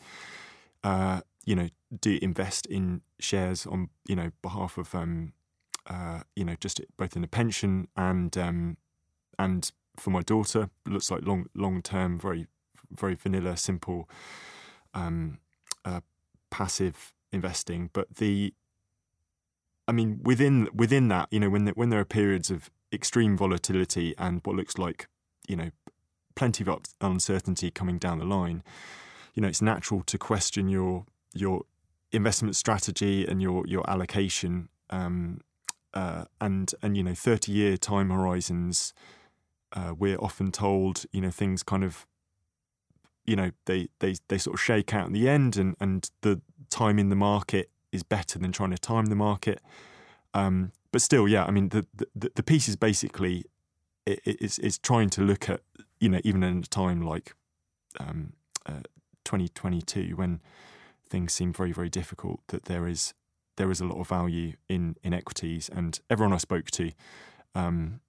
uh, 0.84 1.20
you 1.44 1.54
know, 1.54 1.68
do 2.00 2.18
invest 2.20 2.66
in 2.66 3.00
shares 3.18 3.66
on, 3.66 3.88
you 4.06 4.16
know, 4.16 4.30
behalf 4.42 4.78
of 4.78 4.94
um 4.94 5.32
uh, 5.88 6.20
you 6.34 6.44
know, 6.44 6.56
just 6.60 6.80
both 6.96 7.16
in 7.16 7.24
a 7.24 7.28
pension 7.28 7.88
and 7.96 8.36
um 8.36 8.76
and 9.38 9.70
for 9.96 10.10
my 10.10 10.22
daughter. 10.22 10.68
It 10.86 10.92
looks 10.92 11.10
like 11.10 11.26
long 11.26 11.46
long 11.54 11.82
term, 11.82 12.18
very 12.18 12.46
very 12.90 13.14
vanilla, 13.14 13.56
simple 13.56 14.08
um 14.94 15.38
uh, 15.84 16.00
passive 16.50 17.12
investing. 17.32 17.90
But 17.92 18.16
the 18.16 18.52
I 19.88 19.92
mean, 19.92 20.20
within 20.22 20.68
within 20.74 21.08
that, 21.08 21.28
you 21.30 21.40
know, 21.40 21.50
when 21.50 21.64
the, 21.64 21.72
when 21.72 21.90
there 21.90 22.00
are 22.00 22.04
periods 22.04 22.50
of 22.50 22.70
extreme 22.92 23.36
volatility 23.36 24.14
and 24.18 24.40
what 24.44 24.56
looks 24.56 24.78
like, 24.78 25.08
you 25.48 25.56
know, 25.56 25.70
plenty 26.34 26.64
of 26.64 26.80
uncertainty 27.00 27.70
coming 27.70 27.98
down 27.98 28.18
the 28.18 28.24
line, 28.24 28.62
you 29.34 29.40
know, 29.40 29.48
it's 29.48 29.62
natural 29.62 30.02
to 30.02 30.18
question 30.18 30.68
your 30.68 31.04
your 31.34 31.62
investment 32.12 32.56
strategy 32.56 33.26
and 33.26 33.40
your 33.40 33.66
your 33.66 33.88
allocation. 33.88 34.68
Um, 34.90 35.40
uh, 35.94 36.24
and 36.40 36.72
and 36.82 36.96
you 36.96 37.02
know, 37.02 37.14
thirty 37.14 37.52
year 37.52 37.76
time 37.76 38.10
horizons. 38.10 38.92
Uh, 39.72 39.92
we're 39.98 40.18
often 40.18 40.52
told, 40.52 41.04
you 41.12 41.20
know, 41.20 41.30
things 41.30 41.62
kind 41.62 41.84
of, 41.84 42.06
you 43.24 43.36
know, 43.36 43.50
they 43.66 43.88
they 43.98 44.14
they 44.28 44.38
sort 44.38 44.54
of 44.54 44.60
shake 44.60 44.94
out 44.94 45.06
in 45.06 45.12
the 45.12 45.28
end, 45.28 45.56
and 45.56 45.74
and 45.80 46.10
the 46.20 46.40
time 46.70 46.98
in 46.98 47.08
the 47.08 47.16
market 47.16 47.70
is 47.92 48.02
better 48.02 48.38
than 48.38 48.52
trying 48.52 48.70
to 48.70 48.78
time 48.78 49.06
the 49.06 49.14
market. 49.14 49.60
Um, 50.34 50.72
but 50.92 51.00
still, 51.00 51.28
yeah, 51.28 51.44
I 51.44 51.50
mean, 51.50 51.70
the, 51.70 51.86
the, 52.14 52.30
the 52.34 52.42
piece 52.42 52.68
is 52.68 52.76
basically 52.76 53.44
it, 54.06 54.20
it's, 54.24 54.58
it's 54.58 54.78
trying 54.78 55.10
to 55.10 55.22
look 55.22 55.48
at, 55.48 55.60
you 56.00 56.08
know, 56.08 56.20
even 56.24 56.42
in 56.42 56.58
a 56.58 56.62
time 56.62 57.02
like 57.02 57.34
um, 57.98 58.32
uh, 58.66 58.82
2022 59.24 60.16
when 60.16 60.40
things 61.08 61.32
seem 61.32 61.52
very, 61.52 61.72
very 61.72 61.88
difficult, 61.88 62.40
that 62.48 62.64
there 62.64 62.86
is 62.86 63.14
there 63.56 63.70
is 63.70 63.80
a 63.80 63.86
lot 63.86 63.98
of 63.98 64.08
value 64.08 64.52
in 64.68 64.96
in 65.02 65.14
equities. 65.14 65.68
And 65.70 65.98
everyone 66.10 66.34
I 66.34 66.38
spoke 66.38 66.70
to, 66.72 66.92
um, 67.54 68.00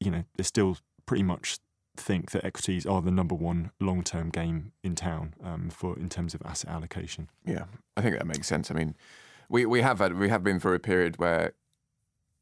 you 0.00 0.10
know, 0.10 0.24
they're 0.36 0.44
still 0.44 0.78
pretty 1.04 1.22
much 1.22 1.58
think 1.98 2.30
that 2.32 2.44
equities 2.44 2.86
are 2.86 3.02
the 3.02 3.10
number 3.10 3.34
one 3.34 3.70
long 3.80 4.02
term 4.02 4.30
game 4.30 4.72
in 4.82 4.94
town 4.94 5.34
um, 5.42 5.70
for 5.70 5.98
in 5.98 6.08
terms 6.08 6.34
of 6.34 6.42
asset 6.44 6.70
allocation. 6.70 7.28
Yeah, 7.44 7.64
I 7.96 8.02
think 8.02 8.16
that 8.16 8.26
makes 8.26 8.46
sense. 8.46 8.70
I 8.70 8.74
mean, 8.74 8.96
we 9.48 9.66
we 9.66 9.82
have 9.82 9.98
had 9.98 10.18
we 10.18 10.28
have 10.28 10.42
been 10.42 10.60
through 10.60 10.74
a 10.74 10.78
period 10.78 11.18
where, 11.18 11.52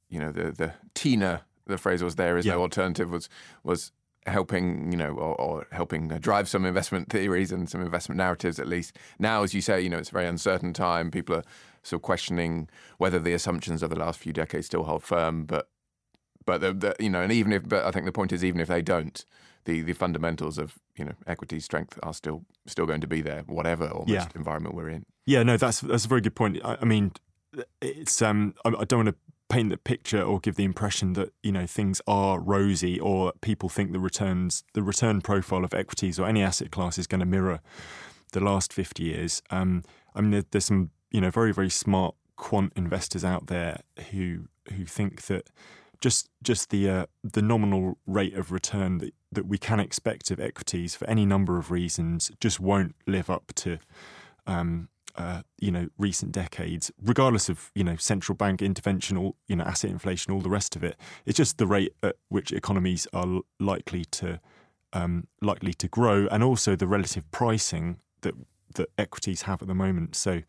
you 0.09 0.19
know, 0.19 0.33
the 0.33 0.53
the 0.53 0.75
TINA 0.95 1.43
the 1.67 1.79
phrase 1.79 2.03
was 2.03 2.17
there 2.17 2.37
is 2.37 2.47
yeah. 2.47 2.53
no 2.53 2.61
alternative 2.61 3.11
was 3.11 3.29
was 3.63 3.93
helping 4.27 4.91
you 4.91 4.97
know 4.97 5.11
or, 5.11 5.39
or, 5.41 5.67
helping 5.71 6.09
drive 6.09 6.49
some 6.49 6.65
investment 6.65 7.11
theories 7.11 7.53
and 7.53 7.69
some 7.69 7.83
investment 7.83 8.17
narratives 8.17 8.59
at 8.59 8.67
least 8.67 8.97
now 9.19 9.43
as 9.43 9.53
you 9.53 9.61
say 9.61 9.79
you 9.81 9.91
know 9.91 9.99
it's 9.99 10.09
a 10.09 10.13
very 10.13 10.27
uncertain 10.27 10.73
time 10.73 11.11
people 11.11 11.37
are 11.37 11.43
sort 11.83 11.99
of 11.99 12.03
questioning 12.03 12.67
whether 12.97 13.19
the 13.19 13.35
assumptions 13.35 13.83
of 13.83 13.91
the 13.91 13.99
last 13.99 14.19
few 14.19 14.33
decades 14.33 14.67
still 14.67 14.85
hold 14.85 15.03
firm 15.03 15.45
but 15.45 15.69
but 16.47 16.61
the, 16.61 16.73
the, 16.73 16.97
you 16.99 17.11
know 17.11 17.23
and 17.23 17.33
even 17.33 17.53
if 17.53 17.69
but 17.69 17.85
I 17.85 17.91
think 17.91 18.07
the 18.07 18.13
point 18.13 18.33
is 18.33 18.45
even 18.45 18.61
if 18.61 18.69
they 18.69 18.83
don't 18.83 19.25
the 19.65 19.83
the 19.83 19.93
fundamentals 19.93 20.59
of 20.59 20.79
you 20.97 21.05
know 21.05 21.13
equity 21.27 21.61
strength 21.61 21.99
are 22.03 22.15
still 22.15 22.45
still 22.67 22.87
going 22.87 23.01
to 23.01 23.07
be 23.07 23.21
there 23.21 23.43
whatever 23.47 23.89
almost 23.89 24.11
yeah. 24.11 24.27
environment 24.35 24.75
we're 24.75 24.89
in. 24.89 25.07
Yeah 25.27 25.43
no 25.43 25.57
that's 25.57 25.81
that's 25.81 26.05
a 26.05 26.09
very 26.09 26.21
good 26.21 26.35
point. 26.35 26.61
I, 26.65 26.79
I 26.81 26.85
mean 26.85 27.13
it's 27.81 28.21
um 28.23 28.55
I, 28.65 28.71
I 28.71 28.85
don't 28.85 29.05
want 29.05 29.09
to 29.09 29.17
paint 29.49 29.71
the 29.71 29.77
picture 29.77 30.23
or 30.23 30.41
give 30.41 30.57
the 30.57 30.65
impression 30.65 31.13
that 31.15 31.33
you 31.43 31.53
know 31.53 31.67
things 31.67 32.01
are 32.07 32.41
rosy 32.41 32.99
or 32.99 33.33
people 33.41 33.69
think 33.69 33.93
the 33.93 34.01
returns 34.01 34.65
the 34.73 34.83
return 34.83 35.21
profile 35.21 35.65
of 35.65 35.75
equities 35.75 36.19
or 36.19 36.27
any 36.27 36.43
asset 36.43 36.71
class 36.71 36.99
is 36.99 37.07
going 37.07 37.21
to 37.21 37.27
mirror 37.27 37.61
the 38.33 38.41
last 38.41 38.73
50 38.73 39.03
years. 39.03 39.43
Um, 39.51 39.85
i 40.15 40.21
mean 40.21 40.31
there, 40.31 40.45
there's 40.51 40.67
some 40.67 40.91
you 41.11 41.21
know 41.21 41.31
very 41.31 41.53
very 41.53 41.71
smart 41.71 42.15
quant 42.37 42.73
investors 42.75 43.25
out 43.25 43.47
there 43.47 43.81
who 44.11 44.49
who 44.73 44.85
think 44.85 45.23
that 45.27 45.49
just 46.05 46.29
just 46.43 46.69
the 46.69 46.87
uh, 46.87 47.07
the 47.23 47.41
nominal 47.41 47.97
rate 48.07 48.35
of 48.35 48.53
return 48.53 48.99
that, 48.99 49.15
that 49.33 49.47
we 49.47 49.57
can 49.57 49.81
expect 49.81 50.31
of 50.31 50.39
equities 50.39 50.95
for 50.95 51.09
any 51.09 51.25
number 51.25 51.57
of 51.57 51.71
reasons 51.71 52.31
just 52.41 52.61
won't 52.61 52.95
live 53.07 53.31
up 53.31 53.55
to 53.55 53.79
um, 54.47 54.91
uh, 55.17 55.41
you 55.59 55.71
know 55.71 55.89
recent 55.97 56.31
decades, 56.31 56.93
regardless 57.03 57.49
of 57.49 57.71
you 57.75 57.83
know 57.83 57.97
central 57.97 58.37
bank 58.37 58.61
intervention 58.61 59.17
or 59.17 59.33
you 59.49 59.57
know 59.57 59.65
asset 59.65 59.91
inflation, 59.91 60.31
all 60.31 60.43
the 60.43 60.51
rest 60.51 60.77
of 60.77 60.85
it. 60.85 60.95
It's 61.25 61.39
just 61.39 61.57
the 61.57 61.67
rate 61.67 61.95
at 62.03 62.17
which 62.29 62.53
economies 62.53 63.07
are 63.15 63.41
likely 63.59 64.05
to 64.05 64.41
um, 64.93 65.27
likely 65.41 65.73
to 65.73 65.89
grow, 65.89 66.29
and 66.31 66.45
also 66.45 66.77
the 66.77 66.87
relative 66.87 67.31
pricing 67.31 67.97
that 68.21 68.35
that 68.75 68.91
equities 68.99 69.43
have 69.43 69.63
at 69.63 69.69
the 69.69 69.75
moment. 69.75 70.17
So. 70.17 70.43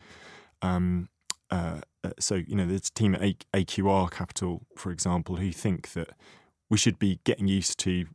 Um, 0.61 1.09
uh, 1.51 1.81
so 2.19 2.35
you 2.35 2.55
know, 2.55 2.65
there's 2.65 2.89
a 2.89 2.93
team 2.93 3.15
at 3.15 3.21
AQR 3.53 4.11
Capital, 4.11 4.65
for 4.75 4.91
example, 4.91 5.37
who 5.37 5.51
think 5.51 5.93
that 5.93 6.09
we 6.69 6.77
should 6.77 6.99
be 6.99 7.19
getting 7.23 7.47
used 7.47 7.79
to, 7.79 8.05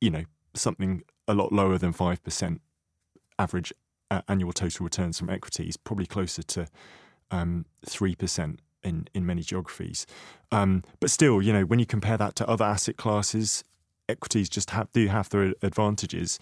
you 0.00 0.10
know, 0.10 0.24
something 0.54 1.02
a 1.28 1.34
lot 1.34 1.52
lower 1.52 1.78
than 1.78 1.92
five 1.92 2.22
percent 2.22 2.60
average 3.38 3.72
uh, 4.10 4.22
annual 4.28 4.52
total 4.52 4.84
returns 4.84 5.18
from 5.18 5.30
equities, 5.30 5.76
probably 5.76 6.06
closer 6.06 6.42
to 6.42 6.66
um, 7.30 7.66
three 7.84 8.12
um, 8.12 8.16
percent 8.16 8.60
in 8.82 9.08
in 9.14 9.26
many 9.26 9.42
geographies. 9.42 10.06
Um, 10.52 10.82
but 11.00 11.10
still, 11.10 11.42
you 11.42 11.52
know, 11.52 11.62
when 11.62 11.78
you 11.78 11.86
compare 11.86 12.16
that 12.16 12.36
to 12.36 12.48
other 12.48 12.64
asset 12.64 12.96
classes, 12.96 13.64
equities 14.08 14.48
just 14.48 14.70
have, 14.70 14.90
do 14.92 15.08
have 15.08 15.28
their 15.30 15.54
advantages. 15.62 16.38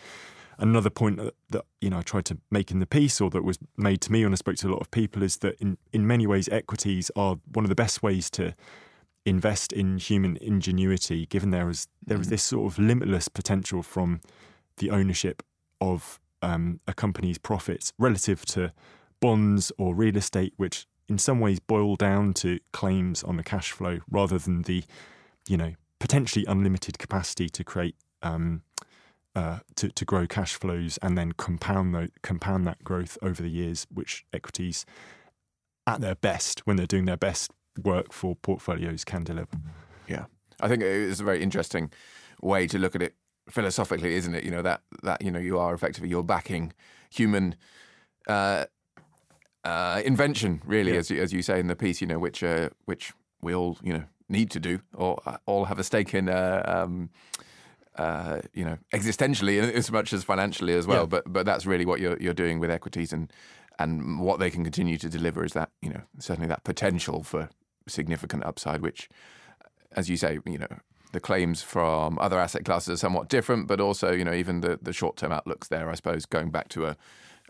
Another 0.58 0.90
point 0.90 1.16
that, 1.18 1.34
that, 1.50 1.64
you 1.80 1.90
know 1.90 1.98
I 1.98 2.02
tried 2.02 2.24
to 2.26 2.38
make 2.50 2.70
in 2.70 2.78
the 2.78 2.86
piece, 2.86 3.20
or 3.20 3.30
that 3.30 3.44
was 3.44 3.58
made 3.76 4.00
to 4.02 4.12
me 4.12 4.24
when 4.24 4.32
I 4.32 4.36
spoke 4.36 4.56
to 4.56 4.68
a 4.68 4.72
lot 4.72 4.80
of 4.80 4.90
people, 4.90 5.22
is 5.22 5.38
that 5.38 5.56
in 5.60 5.78
in 5.92 6.06
many 6.06 6.26
ways 6.26 6.48
equities 6.48 7.10
are 7.16 7.36
one 7.52 7.64
of 7.64 7.68
the 7.68 7.74
best 7.74 8.02
ways 8.02 8.30
to 8.30 8.54
invest 9.26 9.72
in 9.72 9.98
human 9.98 10.36
ingenuity, 10.36 11.26
given 11.26 11.50
there 11.50 11.70
is 11.70 11.88
there 12.06 12.20
is 12.20 12.26
mm. 12.26 12.30
this 12.30 12.42
sort 12.42 12.72
of 12.72 12.78
limitless 12.78 13.28
potential 13.28 13.82
from 13.82 14.20
the 14.78 14.90
ownership 14.90 15.42
of 15.80 16.20
um, 16.42 16.80
a 16.86 16.94
company's 16.94 17.38
profits 17.38 17.92
relative 17.98 18.44
to 18.44 18.72
bonds 19.20 19.72
or 19.78 19.94
real 19.94 20.16
estate, 20.16 20.52
which 20.56 20.86
in 21.08 21.18
some 21.18 21.40
ways 21.40 21.60
boil 21.60 21.96
down 21.96 22.32
to 22.34 22.58
claims 22.72 23.22
on 23.22 23.36
the 23.36 23.42
cash 23.42 23.72
flow 23.72 24.00
rather 24.10 24.38
than 24.38 24.62
the, 24.62 24.84
you 25.48 25.56
know, 25.56 25.74
potentially 25.98 26.44
unlimited 26.46 26.98
capacity 26.98 27.48
to 27.48 27.64
create 27.64 27.96
um, 28.22 28.62
uh, 29.34 29.58
to 29.76 29.88
to 29.88 30.04
grow 30.04 30.26
cash 30.26 30.54
flows 30.54 30.98
and 31.02 31.18
then 31.18 31.32
compound 31.32 31.94
the, 31.94 32.10
compound 32.22 32.66
that 32.66 32.82
growth 32.84 33.18
over 33.22 33.42
the 33.42 33.50
years, 33.50 33.86
which 33.92 34.24
equities 34.32 34.86
at 35.86 36.00
their 36.00 36.14
best 36.14 36.60
when 36.66 36.76
they're 36.76 36.86
doing 36.86 37.04
their 37.04 37.16
best 37.16 37.50
work 37.82 38.12
for 38.12 38.36
portfolios 38.36 39.04
can 39.04 39.24
deliver. 39.24 39.56
Yeah, 40.06 40.26
I 40.60 40.68
think 40.68 40.82
it's 40.82 41.20
a 41.20 41.24
very 41.24 41.42
interesting 41.42 41.90
way 42.40 42.66
to 42.68 42.78
look 42.78 42.94
at 42.94 43.02
it 43.02 43.14
philosophically, 43.48 44.14
isn't 44.14 44.34
it? 44.34 44.44
You 44.44 44.50
know 44.50 44.62
that 44.62 44.82
that 45.02 45.22
you 45.22 45.30
know 45.30 45.40
you 45.40 45.58
are 45.58 45.74
effectively 45.74 46.08
you're 46.08 46.22
backing 46.22 46.72
human 47.10 47.56
uh, 48.28 48.66
uh, 49.64 50.02
invention, 50.04 50.62
really, 50.64 50.92
yeah. 50.92 50.98
as 50.98 51.10
you, 51.10 51.22
as 51.22 51.32
you 51.32 51.42
say 51.42 51.58
in 51.58 51.66
the 51.66 51.76
piece. 51.76 52.00
You 52.00 52.06
know, 52.06 52.18
which 52.18 52.42
uh, 52.42 52.70
which 52.84 53.12
we 53.42 53.54
all 53.54 53.78
you 53.82 53.92
know 53.92 54.04
need 54.28 54.50
to 54.50 54.60
do 54.60 54.80
or 54.94 55.20
uh, 55.26 55.36
all 55.46 55.66
have 55.66 55.78
a 55.78 55.84
stake 55.84 56.14
in. 56.14 56.28
Uh, 56.28 56.62
um, 56.66 57.10
uh, 57.96 58.40
you 58.52 58.64
know, 58.64 58.78
existentially 58.92 59.58
as 59.60 59.90
much 59.90 60.12
as 60.12 60.24
financially 60.24 60.74
as 60.74 60.86
well. 60.86 61.02
Yeah. 61.02 61.06
But 61.06 61.32
but 61.32 61.46
that's 61.46 61.66
really 61.66 61.84
what 61.84 62.00
you're 62.00 62.18
you're 62.20 62.34
doing 62.34 62.60
with 62.60 62.70
equities 62.70 63.12
and 63.12 63.32
and 63.78 64.20
what 64.20 64.38
they 64.38 64.50
can 64.50 64.62
continue 64.62 64.98
to 64.98 65.08
deliver 65.08 65.44
is 65.44 65.52
that 65.52 65.70
you 65.82 65.90
know 65.90 66.02
certainly 66.18 66.48
that 66.48 66.64
potential 66.64 67.22
for 67.22 67.48
significant 67.86 68.44
upside, 68.44 68.82
which 68.82 69.08
as 69.92 70.10
you 70.10 70.16
say, 70.16 70.38
you 70.44 70.58
know, 70.58 70.66
the 71.12 71.20
claims 71.20 71.62
from 71.62 72.18
other 72.18 72.38
asset 72.38 72.64
classes 72.64 72.94
are 72.94 72.96
somewhat 72.96 73.28
different, 73.28 73.68
but 73.68 73.80
also, 73.80 74.12
you 74.12 74.24
know, 74.24 74.34
even 74.34 74.60
the, 74.60 74.78
the 74.82 74.92
short 74.92 75.16
term 75.16 75.32
outlooks 75.32 75.68
there, 75.68 75.88
I 75.88 75.94
suppose, 75.94 76.26
going 76.26 76.50
back 76.50 76.68
to 76.70 76.86
a, 76.86 76.96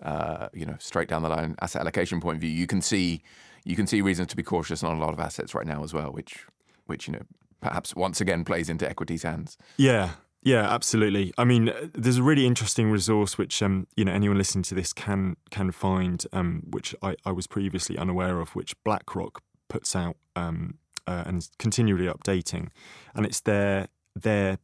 uh, 0.03 0.49
you 0.53 0.67
know, 0.67 0.77
straight 0.79 1.09
down 1.09 1.23
the 1.23 1.29
line 1.29 1.57
asset 1.61 1.81
allocation 1.81 2.21
point 2.21 2.37
of 2.37 2.41
view, 2.43 2.51
you 2.51 2.67
can 2.67 2.83
see 2.83 3.23
you 3.65 3.77
can 3.77 3.87
see 3.87 4.03
reasons 4.03 4.29
to 4.29 4.37
be 4.37 4.43
cautious 4.43 4.83
on 4.83 4.97
a 4.97 5.01
lot 5.01 5.15
of 5.15 5.21
assets 5.21 5.55
right 5.55 5.67
now 5.67 5.83
as 5.83 5.95
well, 5.95 6.13
which 6.13 6.47
which 6.87 7.09
you 7.09 7.15
know 7.15 7.23
perhaps 7.61 7.97
once 7.97 8.21
again 8.21 8.45
plays 8.45 8.69
into 8.69 8.89
equities 8.89 9.23
hands. 9.23 9.57
Yeah, 9.79 10.11
yeah, 10.45 10.71
absolutely. 10.71 11.33
I 11.39 11.45
mean, 11.45 11.73
there's 11.95 12.19
a 12.19 12.23
really 12.23 12.47
interesting 12.47 12.91
resource 12.91 13.39
which 13.39 13.63
um, 13.63 13.87
you 13.97 14.05
know 14.05 14.13
anyone 14.13 14.37
listening 14.37 14.63
to 14.65 14.75
this 14.75 14.93
can 14.93 15.37
can 15.51 15.73
find, 15.73 16.25
um, 16.35 16.65
which 16.69 16.95
I, 17.03 17.17
I 17.25 17.33
was 17.33 17.47
previously 17.47 17.97
unaware 17.97 18.41
of, 18.41 18.51
which 18.51 18.75
BlackRock 18.85 19.43
puts 19.71 19.97
out 19.97 20.17
um, 20.37 20.79
uh, 21.07 21.25
and 21.27 21.49
continually 21.59 22.07
updating, 22.07 22.69
and 23.15 23.25
it's 23.25 23.41
their 23.41 23.89
their 24.15 24.59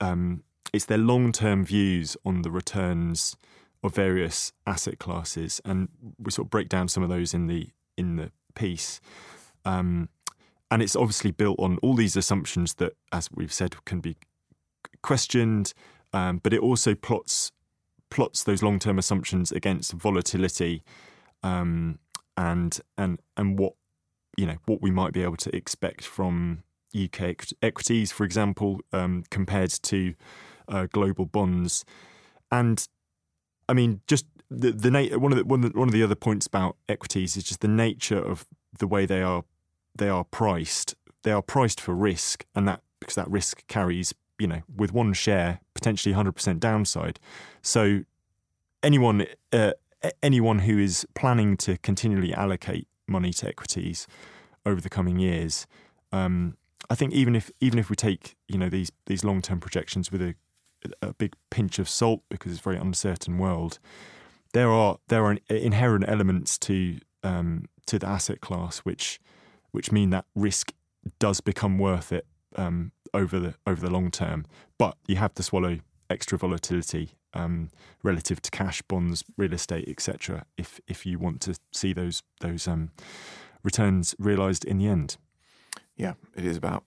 um, 0.00 0.44
it's 0.72 0.84
their 0.84 0.98
long 0.98 1.32
term 1.32 1.64
views 1.64 2.16
on 2.24 2.42
the 2.42 2.50
returns 2.50 3.36
of 3.82 3.96
various 3.96 4.52
asset 4.64 5.00
classes, 5.00 5.60
and 5.64 5.88
we 6.20 6.30
sort 6.30 6.46
of 6.46 6.50
break 6.50 6.68
down 6.68 6.86
some 6.86 7.02
of 7.02 7.08
those 7.08 7.34
in 7.34 7.48
the 7.48 7.70
in 7.98 8.14
the 8.14 8.30
piece. 8.54 9.00
Um, 9.64 10.08
and 10.70 10.82
it's 10.82 10.96
obviously 10.96 11.32
built 11.32 11.58
on 11.58 11.78
all 11.78 11.94
these 11.94 12.16
assumptions 12.16 12.74
that, 12.74 12.94
as 13.12 13.28
we've 13.32 13.52
said, 13.52 13.74
can 13.84 14.00
be 14.00 14.16
questioned, 15.06 15.72
um, 16.12 16.38
but 16.42 16.52
it 16.52 16.60
also 16.60 16.94
plots 16.94 17.52
plots 18.10 18.44
those 18.44 18.62
long 18.62 18.78
term 18.78 18.98
assumptions 18.98 19.50
against 19.50 19.92
volatility 19.92 20.82
um, 21.42 21.98
and 22.36 22.80
and 22.98 23.20
and 23.36 23.58
what 23.58 23.74
you 24.36 24.46
know 24.46 24.56
what 24.66 24.82
we 24.82 24.90
might 24.90 25.12
be 25.12 25.22
able 25.22 25.36
to 25.36 25.54
expect 25.54 26.04
from 26.04 26.62
UK 26.94 27.36
equities, 27.62 28.12
for 28.12 28.24
example, 28.24 28.80
um, 28.92 29.22
compared 29.30 29.70
to 29.70 30.14
uh, 30.68 30.86
global 30.92 31.24
bonds, 31.24 31.84
and 32.50 32.86
I 33.68 33.72
mean 33.72 34.00
just 34.06 34.26
the 34.50 34.72
the 34.72 34.90
na- 34.90 35.18
one 35.18 35.32
of 35.32 35.38
the 35.38 35.44
one 35.44 35.64
of 35.64 35.72
the, 35.72 35.78
one 35.78 35.88
of 35.88 35.92
the 35.92 36.02
other 36.02 36.14
points 36.14 36.46
about 36.46 36.76
equities 36.88 37.36
is 37.36 37.44
just 37.44 37.60
the 37.60 37.68
nature 37.68 38.18
of 38.18 38.46
the 38.78 38.86
way 38.86 39.06
they 39.06 39.22
are 39.22 39.44
they 39.94 40.08
are 40.08 40.24
priced. 40.24 40.94
They 41.22 41.32
are 41.32 41.42
priced 41.42 41.80
for 41.80 41.94
risk, 41.94 42.44
and 42.54 42.66
that 42.68 42.82
because 43.00 43.14
that 43.14 43.30
risk 43.30 43.66
carries 43.68 44.12
you 44.38 44.46
know 44.46 44.62
with 44.74 44.92
one 44.92 45.12
share 45.12 45.60
potentially 45.74 46.14
100% 46.14 46.58
downside. 46.58 47.20
So 47.62 48.04
anyone 48.82 49.26
uh, 49.52 49.72
anyone 50.22 50.60
who 50.60 50.78
is 50.78 51.06
planning 51.14 51.56
to 51.58 51.76
continually 51.78 52.32
allocate 52.32 52.86
money 53.08 53.32
to 53.32 53.48
equities 53.48 54.06
over 54.64 54.80
the 54.80 54.88
coming 54.88 55.18
years. 55.18 55.66
Um, 56.12 56.56
I 56.90 56.94
think 56.94 57.12
even 57.12 57.34
if 57.34 57.50
even 57.60 57.78
if 57.78 57.90
we 57.90 57.96
take 57.96 58.36
you 58.48 58.58
know 58.58 58.68
these 58.68 58.92
these 59.06 59.24
long 59.24 59.42
term 59.42 59.60
projections 59.60 60.12
with 60.12 60.22
a 60.22 60.34
a 61.02 61.14
big 61.14 61.34
pinch 61.50 61.78
of 61.78 61.88
salt 61.88 62.22
because 62.28 62.52
it's 62.52 62.60
a 62.60 62.64
very 62.64 62.76
uncertain 62.76 63.38
world, 63.38 63.78
there 64.52 64.70
are 64.70 64.98
there 65.08 65.24
are 65.24 65.38
inherent 65.48 66.04
elements 66.08 66.58
to 66.58 66.98
um, 67.22 67.66
to 67.86 67.98
the 67.98 68.06
asset 68.06 68.40
class 68.40 68.78
which 68.78 69.20
which 69.72 69.90
mean 69.90 70.10
that 70.10 70.24
risk 70.34 70.72
does 71.18 71.40
become 71.40 71.78
worth 71.78 72.12
it 72.12 72.26
um, 72.56 72.92
over 73.16 73.40
the 73.40 73.54
over 73.66 73.80
the 73.80 73.90
long 73.90 74.10
term. 74.10 74.46
But 74.78 74.96
you 75.06 75.16
have 75.16 75.34
to 75.34 75.42
swallow 75.42 75.78
extra 76.08 76.38
volatility 76.38 77.10
um, 77.34 77.70
relative 78.02 78.40
to 78.42 78.50
cash, 78.50 78.82
bonds, 78.82 79.24
real 79.36 79.52
estate, 79.52 79.88
etc. 79.88 80.44
If 80.56 80.80
if 80.86 81.06
you 81.06 81.18
want 81.18 81.40
to 81.42 81.58
see 81.72 81.92
those 81.92 82.22
those 82.40 82.68
um, 82.68 82.90
returns 83.62 84.14
realised 84.18 84.64
in 84.64 84.78
the 84.78 84.86
end. 84.86 85.16
Yeah, 85.96 86.14
it 86.36 86.44
is 86.44 86.56
about, 86.56 86.84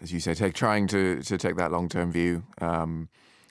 as 0.00 0.12
you 0.12 0.20
say, 0.20 0.34
take 0.34 0.54
trying 0.54 0.86
to 0.88 1.22
to 1.22 1.38
take 1.38 1.56
that 1.56 1.70
long 1.70 1.88
term 1.88 2.12
view. 2.12 2.44
Um, 2.60 3.08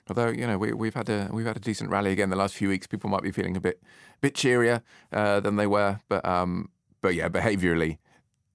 although 0.08 0.28
you 0.28 0.46
know 0.46 0.58
we, 0.58 0.72
we've 0.72 0.94
had 0.94 1.08
a 1.08 1.28
we've 1.32 1.46
had 1.46 1.56
a 1.56 1.60
decent 1.60 1.90
rally 1.90 2.12
again 2.12 2.30
the 2.30 2.36
last 2.36 2.54
few 2.54 2.68
weeks. 2.68 2.86
People 2.86 3.10
might 3.10 3.22
be 3.22 3.30
feeling 3.30 3.56
a 3.56 3.60
bit 3.60 3.82
bit 4.20 4.34
cheerier 4.34 4.82
uh, 5.12 5.40
than 5.40 5.56
they 5.56 5.66
were, 5.66 6.00
but 6.08 6.24
um, 6.26 6.70
but 7.00 7.14
yeah, 7.14 7.28
behaviourally, 7.28 7.98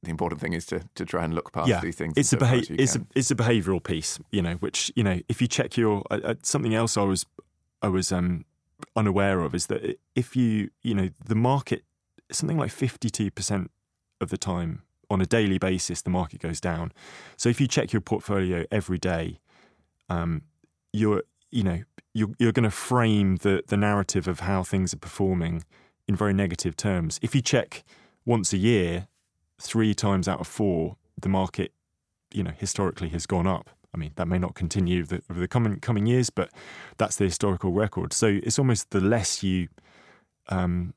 the 0.04 0.10
important 0.10 0.42
thing 0.42 0.54
is 0.54 0.66
to 0.68 0.82
to 0.96 1.06
try 1.06 1.24
and 1.24 1.34
look 1.34 1.52
past 1.52 1.70
yeah, 1.70 1.80
these 1.80 1.96
things. 1.96 2.13
It's 2.18 2.34
a 2.34 2.38
beha- 2.38 2.63
it's 2.70 2.96
a 2.96 3.06
it's 3.16 3.32
a 3.32 3.36
behavioural 3.36 3.84
piece, 3.84 4.20
you 4.32 4.42
know, 4.42 4.56
which 4.56 4.92
you 4.96 5.04
know 5.04 5.20
if 5.28 5.42
you 5.42 5.48
check 5.48 5.78
your 5.78 6.04
uh, 6.12 6.20
uh, 6.24 6.36
something 6.44 6.76
else 6.76 6.98
I 6.98 7.04
was 7.04 7.26
I 7.82 7.88
was 7.88 8.12
um, 8.12 8.46
unaware 8.96 9.42
of 9.42 9.56
is 9.56 9.68
that 9.68 9.98
if 10.16 10.36
you 10.36 10.70
you 10.82 10.94
know 10.94 11.10
the 11.26 11.36
market 11.36 11.84
something 12.32 12.58
like 12.58 12.72
fifty 12.72 13.10
two 13.10 13.32
percent 13.32 13.72
of 14.22 14.30
the 14.30 14.38
time 14.38 14.84
on 15.10 15.22
a 15.22 15.26
daily 15.26 15.58
basis 15.58 16.02
the 16.02 16.10
market 16.10 16.42
goes 16.42 16.60
down. 16.60 16.92
So 17.38 17.50
if 17.50 17.60
you 17.62 17.68
check 17.68 17.94
your 17.94 18.02
portfolio 18.02 18.66
every 18.72 18.98
day, 18.98 19.39
um, 20.10 20.44
you're 20.92 21.24
you 21.52 21.63
know 21.63 21.84
you're, 22.13 22.30
you're 22.38 22.52
going 22.52 22.63
to 22.63 22.72
frame 22.72 23.38
the 23.38 23.63
the 23.68 23.78
narrative 23.78 24.28
of 24.28 24.42
how 24.42 24.63
things 24.63 24.94
are 24.94 24.98
performing 24.98 25.63
in 26.08 26.16
very 26.16 26.34
negative 26.34 26.76
terms. 26.76 27.20
If 27.22 27.34
you 27.34 27.42
check 27.42 27.84
once 28.26 28.54
a 28.54 28.58
year, 28.58 29.08
three 29.63 29.93
times 29.93 30.28
out 30.28 30.39
of 30.39 30.47
four, 30.47 30.97
the 31.19 31.30
market, 31.30 31.71
you 32.34 32.43
know, 32.43 32.52
historically 32.58 33.10
has 33.10 33.26
gone 33.26 33.47
up. 33.47 33.69
I 33.93 33.97
mean, 33.97 34.12
that 34.15 34.28
may 34.28 34.39
not 34.39 34.56
continue 34.56 35.04
the, 35.04 35.21
over 35.30 35.39
the 35.39 35.47
coming 35.47 35.80
coming 35.80 36.06
years, 36.06 36.30
but 36.30 36.49
that's 36.97 37.15
the 37.15 37.26
historical 37.26 37.71
record. 37.71 38.12
So 38.12 38.39
it's 38.43 38.58
almost 38.58 38.89
the 38.89 38.99
less 38.99 39.43
you, 39.43 39.67
um, 40.49 40.93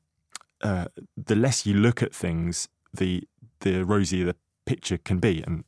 uh, 0.61 0.85
the 1.15 1.35
less 1.35 1.65
you 1.65 1.75
look 1.75 2.01
at 2.01 2.13
things, 2.13 2.69
the 2.93 3.27
the 3.59 3.83
rosier 3.83 4.25
the 4.25 4.35
picture 4.65 4.97
can 4.97 5.19
be. 5.19 5.43
And 5.45 5.63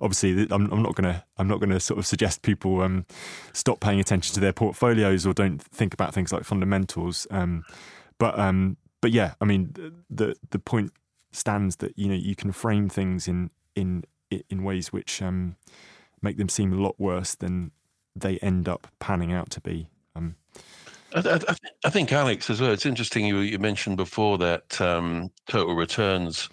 obviously, 0.00 0.46
I'm, 0.50 0.70
I'm 0.70 0.82
not 0.82 0.94
going 0.94 1.12
to 1.14 1.24
I'm 1.38 1.48
not 1.48 1.60
to 1.60 1.80
sort 1.80 1.98
of 1.98 2.06
suggest 2.06 2.42
people 2.42 2.82
um, 2.82 3.06
stop 3.54 3.80
paying 3.80 3.98
attention 3.98 4.34
to 4.34 4.40
their 4.40 4.52
portfolios 4.52 5.26
or 5.26 5.32
don't 5.32 5.60
think 5.62 5.94
about 5.94 6.12
things 6.12 6.32
like 6.32 6.44
fundamentals. 6.44 7.26
Um, 7.30 7.64
but 8.18 8.38
um, 8.38 8.76
but 9.00 9.12
yeah, 9.12 9.34
I 9.40 9.46
mean, 9.46 9.74
the 10.10 10.36
the 10.50 10.58
point 10.58 10.92
stands 11.36 11.76
that 11.76 11.98
you 11.98 12.08
know 12.08 12.14
you 12.14 12.34
can 12.34 12.52
frame 12.52 12.88
things 12.88 13.28
in 13.28 13.50
in 13.74 14.04
in 14.50 14.64
ways 14.64 14.92
which 14.92 15.22
um, 15.22 15.56
make 16.22 16.36
them 16.38 16.48
seem 16.48 16.72
a 16.72 16.82
lot 16.82 16.98
worse 16.98 17.34
than 17.34 17.70
they 18.14 18.38
end 18.38 18.68
up 18.68 18.88
panning 18.98 19.32
out 19.32 19.50
to 19.50 19.60
be. 19.60 19.88
Um, 20.14 20.36
I, 21.14 21.40
I, 21.48 21.56
I, 21.84 21.90
think 21.90 22.12
Alex 22.12 22.50
as 22.50 22.60
well. 22.60 22.72
It's 22.72 22.86
interesting 22.86 23.26
you, 23.26 23.38
you 23.38 23.58
mentioned 23.58 23.96
before 23.96 24.38
that 24.38 24.80
um, 24.80 25.30
total 25.48 25.76
returns 25.76 26.48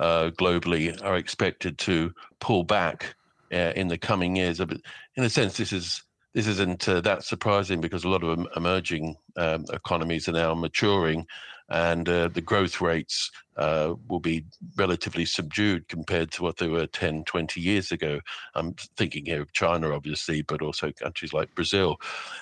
uh, 0.00 0.30
globally 0.38 1.02
are 1.04 1.16
expected 1.16 1.76
to 1.78 2.12
pull 2.40 2.64
back 2.64 3.14
uh, 3.52 3.72
in 3.76 3.88
the 3.88 3.98
coming 3.98 4.36
years. 4.36 4.58
But 4.58 4.78
in 5.16 5.24
a 5.24 5.30
sense, 5.30 5.56
this 5.56 5.72
is 5.72 6.02
this 6.34 6.46
isn't 6.46 6.88
uh, 6.88 7.00
that 7.02 7.24
surprising 7.24 7.80
because 7.80 8.04
a 8.04 8.08
lot 8.08 8.22
of 8.22 8.46
emerging 8.56 9.16
um, 9.36 9.64
economies 9.72 10.28
are 10.28 10.32
now 10.32 10.54
maturing 10.54 11.26
and 11.68 12.08
uh, 12.08 12.28
the 12.28 12.40
growth 12.40 12.80
rates 12.80 13.30
uh, 13.56 13.94
will 14.08 14.20
be 14.20 14.44
relatively 14.76 15.24
subdued 15.24 15.88
compared 15.88 16.30
to 16.32 16.42
what 16.42 16.56
they 16.56 16.68
were 16.68 16.86
10, 16.86 17.24
20 17.24 17.60
years 17.60 17.92
ago. 17.92 18.20
I'm 18.54 18.74
thinking 18.96 19.26
here 19.26 19.42
of 19.42 19.52
China, 19.52 19.92
obviously, 19.92 20.42
but 20.42 20.62
also 20.62 20.92
countries 20.92 21.32
like 21.32 21.54
Brazil. 21.54 21.96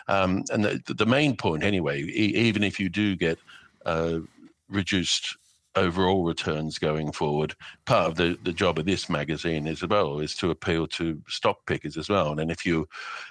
Um, 0.09 0.45
and 0.51 0.65
the, 0.65 0.95
the, 0.95 1.07
main 1.07 1.37
point, 1.37 1.65
anyway, 1.65 2.03
e- 2.03 2.35
even 2.37 2.63
if 2.63 2.79
you 2.79 2.89
do 2.89 3.17
get 3.17 3.39
uh, 3.85 4.19
reduced 4.69 5.37
overall 5.77 6.25
returns 6.25 6.79
going 6.79 7.13
forward. 7.13 7.55
Part 7.85 8.09
of 8.09 8.15
the, 8.17 8.39
the 8.43 8.53
job 8.53 8.79
of 8.79 8.87
this 8.87 9.09
magazine 9.09 9.67
as 9.69 9.87
well 9.87 10.21
is 10.21 10.35
to 10.37 10.51
appeal 10.51 10.87
to 10.89 11.23
stock 11.29 11.59
pickers 11.67 11.97
as 11.97 12.09
well. 12.09 12.39
And 12.39 12.51
if 12.51 12.65
you 12.65 12.89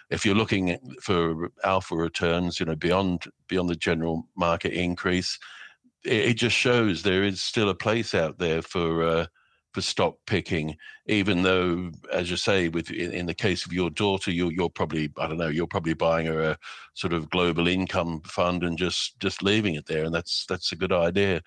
if 0.09 0.25
you're 0.25 0.35
looking 0.35 0.77
for 1.01 1.49
alpha 1.63 1.95
returns, 1.95 2.59
you 2.59 2.67
know, 2.67 2.75
beyond 2.75 3.25
beyond 3.47 3.69
the 3.69 3.75
general 3.75 4.27
market 4.37 4.73
increase, 4.73 5.39
it, 6.05 6.29
it 6.29 6.33
just 6.35 6.55
shows 6.55 7.03
there 7.03 7.23
is 7.23 7.41
still 7.41 7.69
a 7.69 7.75
place 7.75 8.13
out 8.13 8.37
there 8.37 8.61
for 8.61 9.03
uh, 9.03 9.25
for 9.73 9.81
stock 9.81 10.15
picking. 10.25 10.77
Even 11.07 11.43
though, 11.43 11.91
as 12.11 12.29
you 12.29 12.37
say, 12.37 12.69
with 12.69 12.91
in, 12.91 13.11
in 13.11 13.25
the 13.25 13.33
case 13.33 13.65
of 13.65 13.73
your 13.73 13.89
daughter, 13.89 14.31
you're 14.31 14.51
you're 14.51 14.69
probably 14.69 15.11
I 15.17 15.27
don't 15.27 15.37
know, 15.37 15.47
you're 15.47 15.67
probably 15.67 15.93
buying 15.93 16.27
her 16.27 16.41
a 16.41 16.57
sort 16.93 17.13
of 17.13 17.29
global 17.29 17.67
income 17.67 18.21
fund 18.25 18.63
and 18.63 18.77
just 18.77 19.19
just 19.19 19.43
leaving 19.43 19.75
it 19.75 19.85
there, 19.85 20.05
and 20.05 20.13
that's 20.13 20.45
that's 20.47 20.71
a 20.71 20.75
good 20.75 20.93
idea 20.93 21.41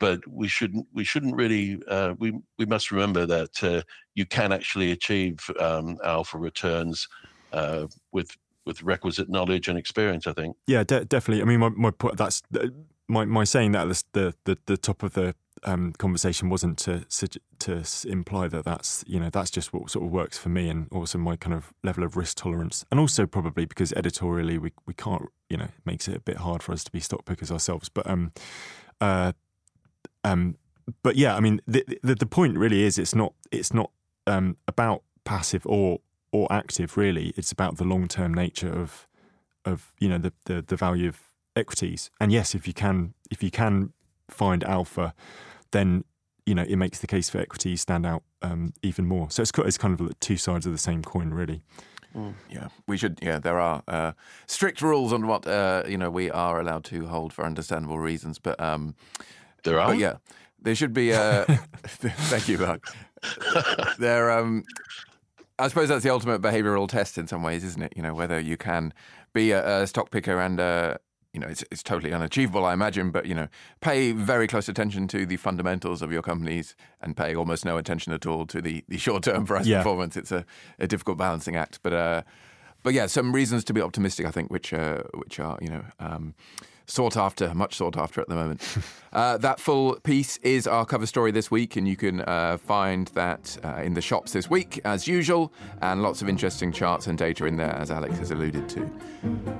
but 0.00 0.20
we 0.28 0.48
shouldn't 0.48 0.86
we 0.92 1.04
shouldn't 1.04 1.36
really 1.36 1.80
uh, 1.88 2.14
we 2.18 2.32
we 2.58 2.66
must 2.66 2.90
remember 2.90 3.26
that 3.26 3.62
uh, 3.62 3.80
you 4.14 4.26
can 4.26 4.52
actually 4.52 4.90
achieve 4.90 5.38
um, 5.60 5.96
alpha 6.04 6.36
returns 6.36 7.08
uh, 7.52 7.86
with 8.12 8.36
with 8.66 8.82
requisite 8.82 9.28
knowledge 9.28 9.68
and 9.68 9.78
experience. 9.78 10.26
I 10.26 10.32
think. 10.32 10.56
Yeah, 10.66 10.84
de- 10.84 11.04
definitely. 11.04 11.42
I 11.42 11.46
mean, 11.46 11.60
my, 11.60 11.68
my 11.70 11.90
point, 11.90 12.16
that's 12.16 12.42
my 13.08 13.24
my 13.24 13.44
saying 13.44 13.72
that 13.72 13.86
the 14.12 14.34
the 14.44 14.58
the 14.66 14.76
top 14.76 15.02
of 15.02 15.14
the 15.14 15.34
um, 15.66 15.92
conversation 15.92 16.50
wasn't 16.50 16.78
to 16.78 17.04
to 17.60 17.82
imply 18.06 18.48
that 18.48 18.64
that's 18.64 19.02
you 19.06 19.18
know 19.18 19.30
that's 19.30 19.50
just 19.50 19.72
what 19.72 19.88
sort 19.90 20.04
of 20.04 20.10
works 20.10 20.36
for 20.36 20.50
me 20.50 20.68
and 20.68 20.88
also 20.92 21.16
my 21.16 21.36
kind 21.36 21.54
of 21.54 21.72
level 21.82 22.04
of 22.04 22.16
risk 22.16 22.36
tolerance 22.36 22.84
and 22.90 23.00
also 23.00 23.26
probably 23.26 23.64
because 23.64 23.92
editorially 23.94 24.58
we 24.58 24.72
we 24.86 24.92
can't 24.92 25.22
you 25.48 25.56
know 25.56 25.64
it 25.64 25.86
makes 25.86 26.06
it 26.06 26.16
a 26.16 26.20
bit 26.20 26.38
hard 26.38 26.62
for 26.62 26.72
us 26.72 26.84
to 26.84 26.92
be 26.92 27.00
stock 27.00 27.24
pickers 27.24 27.50
ourselves 27.50 27.88
but 27.88 28.06
um 28.06 28.32
uh 29.00 29.32
um 30.22 30.56
but 31.02 31.16
yeah 31.16 31.34
I 31.34 31.40
mean 31.40 31.62
the 31.66 31.82
the, 32.02 32.14
the 32.14 32.26
point 32.26 32.58
really 32.58 32.82
is 32.82 32.98
it's 32.98 33.14
not 33.14 33.32
it's 33.50 33.72
not 33.72 33.90
um 34.26 34.58
about 34.68 35.02
passive 35.24 35.66
or 35.66 36.00
or 36.34 36.52
active. 36.52 36.96
Really, 36.96 37.32
it's 37.36 37.52
about 37.52 37.76
the 37.76 37.84
long 37.84 38.08
term 38.08 38.34
nature 38.34 38.70
of 38.70 39.06
of 39.64 39.94
you 39.98 40.08
know 40.08 40.18
the, 40.18 40.32
the 40.44 40.62
the 40.62 40.76
value 40.76 41.08
of 41.08 41.20
equities. 41.56 42.10
And 42.20 42.32
yes, 42.32 42.54
if 42.54 42.66
you 42.66 42.74
can 42.74 43.14
if 43.30 43.42
you 43.42 43.50
can 43.50 43.92
find 44.28 44.64
alpha, 44.64 45.14
then 45.70 46.04
you 46.46 46.54
know 46.54 46.62
it 46.62 46.76
makes 46.76 46.98
the 46.98 47.06
case 47.06 47.30
for 47.30 47.38
equities 47.38 47.80
stand 47.80 48.06
out 48.06 48.22
um, 48.42 48.72
even 48.82 49.06
more. 49.06 49.30
So 49.30 49.42
it's 49.42 49.52
it's 49.56 49.78
kind 49.78 49.94
of 49.94 50.00
like 50.00 50.20
two 50.20 50.36
sides 50.36 50.66
of 50.66 50.72
the 50.72 50.78
same 50.78 51.02
coin, 51.02 51.30
really. 51.30 51.62
Mm, 52.14 52.34
yeah, 52.48 52.68
we 52.86 52.96
should. 52.96 53.18
Yeah, 53.22 53.38
there 53.38 53.58
are 53.58 53.82
uh, 53.88 54.12
strict 54.46 54.82
rules 54.82 55.12
on 55.12 55.26
what 55.26 55.46
uh, 55.46 55.82
you 55.88 55.98
know 55.98 56.10
we 56.10 56.30
are 56.30 56.60
allowed 56.60 56.84
to 56.84 57.06
hold 57.06 57.32
for 57.32 57.44
understandable 57.44 57.98
reasons, 57.98 58.38
but 58.38 58.60
um, 58.60 58.94
there 59.64 59.80
are. 59.80 59.88
But 59.88 59.98
yeah, 59.98 60.16
there 60.60 60.74
should 60.74 60.92
be. 60.92 61.10
A, 61.10 61.44
thank 61.84 62.48
you, 62.48 62.58
Mark. 62.58 62.84
there. 63.98 64.30
Um, 64.30 64.64
I 65.58 65.68
suppose 65.68 65.88
that's 65.88 66.02
the 66.02 66.10
ultimate 66.10 66.42
behavioural 66.42 66.88
test 66.88 67.16
in 67.16 67.26
some 67.26 67.42
ways, 67.42 67.62
isn't 67.64 67.82
it? 67.82 67.92
You 67.96 68.02
know, 68.02 68.14
whether 68.14 68.40
you 68.40 68.56
can 68.56 68.92
be 69.32 69.52
a, 69.52 69.82
a 69.82 69.86
stock 69.86 70.10
picker 70.10 70.40
and 70.40 70.60
uh, 70.60 70.98
you 71.34 71.40
know, 71.40 71.48
it's, 71.48 71.64
it's 71.72 71.82
totally 71.82 72.12
unachievable, 72.12 72.64
I 72.64 72.72
imagine, 72.72 73.10
but, 73.10 73.26
you 73.26 73.34
know, 73.34 73.48
pay 73.80 74.12
very 74.12 74.46
close 74.46 74.68
attention 74.68 75.08
to 75.08 75.26
the 75.26 75.36
fundamentals 75.36 76.00
of 76.00 76.12
your 76.12 76.22
companies 76.22 76.76
and 77.02 77.16
pay 77.16 77.34
almost 77.34 77.64
no 77.64 77.76
attention 77.76 78.12
at 78.12 78.24
all 78.24 78.46
to 78.46 78.62
the, 78.62 78.84
the 78.88 78.96
short 78.96 79.24
term 79.24 79.44
price 79.44 79.66
yeah. 79.66 79.78
performance. 79.78 80.16
It's 80.16 80.30
a, 80.30 80.46
a 80.78 80.86
difficult 80.86 81.18
balancing 81.18 81.56
act. 81.56 81.80
But, 81.82 81.92
uh, 81.92 82.22
but 82.84 82.94
yeah, 82.94 83.06
some 83.06 83.34
reasons 83.34 83.64
to 83.64 83.72
be 83.74 83.80
optimistic, 83.80 84.26
I 84.26 84.30
think, 84.30 84.50
which, 84.50 84.72
uh, 84.72 85.02
which 85.14 85.40
are, 85.40 85.58
you 85.60 85.68
know, 85.68 85.84
um, 85.98 86.34
sought 86.86 87.16
after, 87.16 87.54
much 87.54 87.74
sought 87.74 87.96
after 87.96 88.20
at 88.20 88.28
the 88.28 88.34
moment. 88.34 88.62
uh, 89.12 89.38
that 89.38 89.60
full 89.60 89.96
piece 90.00 90.36
is 90.38 90.66
our 90.66 90.84
cover 90.84 91.06
story 91.06 91.30
this 91.30 91.50
week, 91.50 91.76
and 91.76 91.86
you 91.86 91.96
can 91.96 92.20
uh, 92.22 92.58
find 92.58 93.08
that 93.08 93.56
uh, 93.64 93.82
in 93.82 93.94
the 93.94 94.00
shops 94.00 94.32
this 94.32 94.50
week, 94.50 94.80
as 94.84 95.06
usual, 95.06 95.52
and 95.80 96.02
lots 96.02 96.22
of 96.22 96.28
interesting 96.28 96.72
charts 96.72 97.06
and 97.06 97.18
data 97.18 97.46
in 97.46 97.56
there, 97.56 97.74
as 97.76 97.90
Alex 97.90 98.18
has 98.18 98.30
alluded 98.30 98.68
to. 98.68 98.90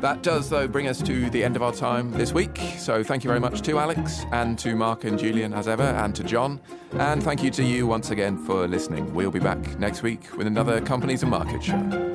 That 0.00 0.22
does, 0.22 0.50
though, 0.50 0.68
bring 0.68 0.88
us 0.88 1.02
to 1.02 1.30
the 1.30 1.42
end 1.42 1.56
of 1.56 1.62
our 1.62 1.72
time 1.72 2.12
this 2.12 2.32
week. 2.32 2.60
So 2.78 3.02
thank 3.02 3.24
you 3.24 3.28
very 3.28 3.40
much 3.40 3.62
to 3.62 3.78
Alex, 3.78 4.24
and 4.32 4.58
to 4.58 4.74
Mark 4.76 5.04
and 5.04 5.18
Julian, 5.18 5.52
as 5.52 5.68
ever, 5.68 5.82
and 5.82 6.14
to 6.14 6.24
John. 6.24 6.60
And 6.92 7.22
thank 7.22 7.42
you 7.42 7.50
to 7.52 7.64
you 7.64 7.86
once 7.86 8.10
again 8.10 8.38
for 8.44 8.68
listening. 8.68 9.12
We'll 9.14 9.30
be 9.30 9.40
back 9.40 9.78
next 9.78 10.02
week 10.02 10.36
with 10.36 10.46
another 10.46 10.80
Companies 10.80 11.22
and 11.22 11.30
Markets 11.30 11.66
show. 11.66 12.13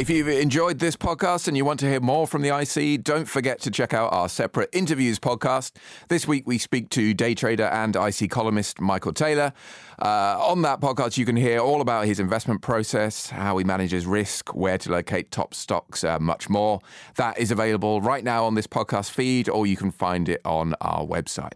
If 0.00 0.08
you've 0.08 0.28
enjoyed 0.28 0.78
this 0.78 0.96
podcast 0.96 1.46
and 1.46 1.54
you 1.54 1.66
want 1.66 1.78
to 1.80 1.86
hear 1.86 2.00
more 2.00 2.26
from 2.26 2.40
the 2.40 2.58
IC, 2.58 3.04
don't 3.04 3.26
forget 3.26 3.60
to 3.60 3.70
check 3.70 3.92
out 3.92 4.10
our 4.14 4.30
separate 4.30 4.70
interviews 4.72 5.18
podcast. 5.18 5.72
This 6.08 6.26
week 6.26 6.46
we 6.46 6.56
speak 6.56 6.88
to 6.92 7.12
day 7.12 7.34
trader 7.34 7.64
and 7.64 7.94
IC 7.94 8.30
columnist 8.30 8.80
Michael 8.80 9.12
Taylor. 9.12 9.52
Uh, 10.00 10.38
on 10.40 10.62
that 10.62 10.80
podcast, 10.80 11.18
you 11.18 11.26
can 11.26 11.36
hear 11.36 11.58
all 11.58 11.82
about 11.82 12.06
his 12.06 12.18
investment 12.18 12.62
process, 12.62 13.28
how 13.28 13.58
he 13.58 13.64
manages 13.64 14.06
risk, 14.06 14.54
where 14.54 14.78
to 14.78 14.90
locate 14.90 15.30
top 15.30 15.52
stocks, 15.52 16.02
uh, 16.02 16.18
much 16.18 16.48
more. 16.48 16.80
That 17.16 17.38
is 17.38 17.50
available 17.50 18.00
right 18.00 18.24
now 18.24 18.46
on 18.46 18.54
this 18.54 18.66
podcast 18.66 19.10
feed, 19.10 19.50
or 19.50 19.66
you 19.66 19.76
can 19.76 19.90
find 19.90 20.30
it 20.30 20.40
on 20.46 20.74
our 20.80 21.04
website. 21.04 21.52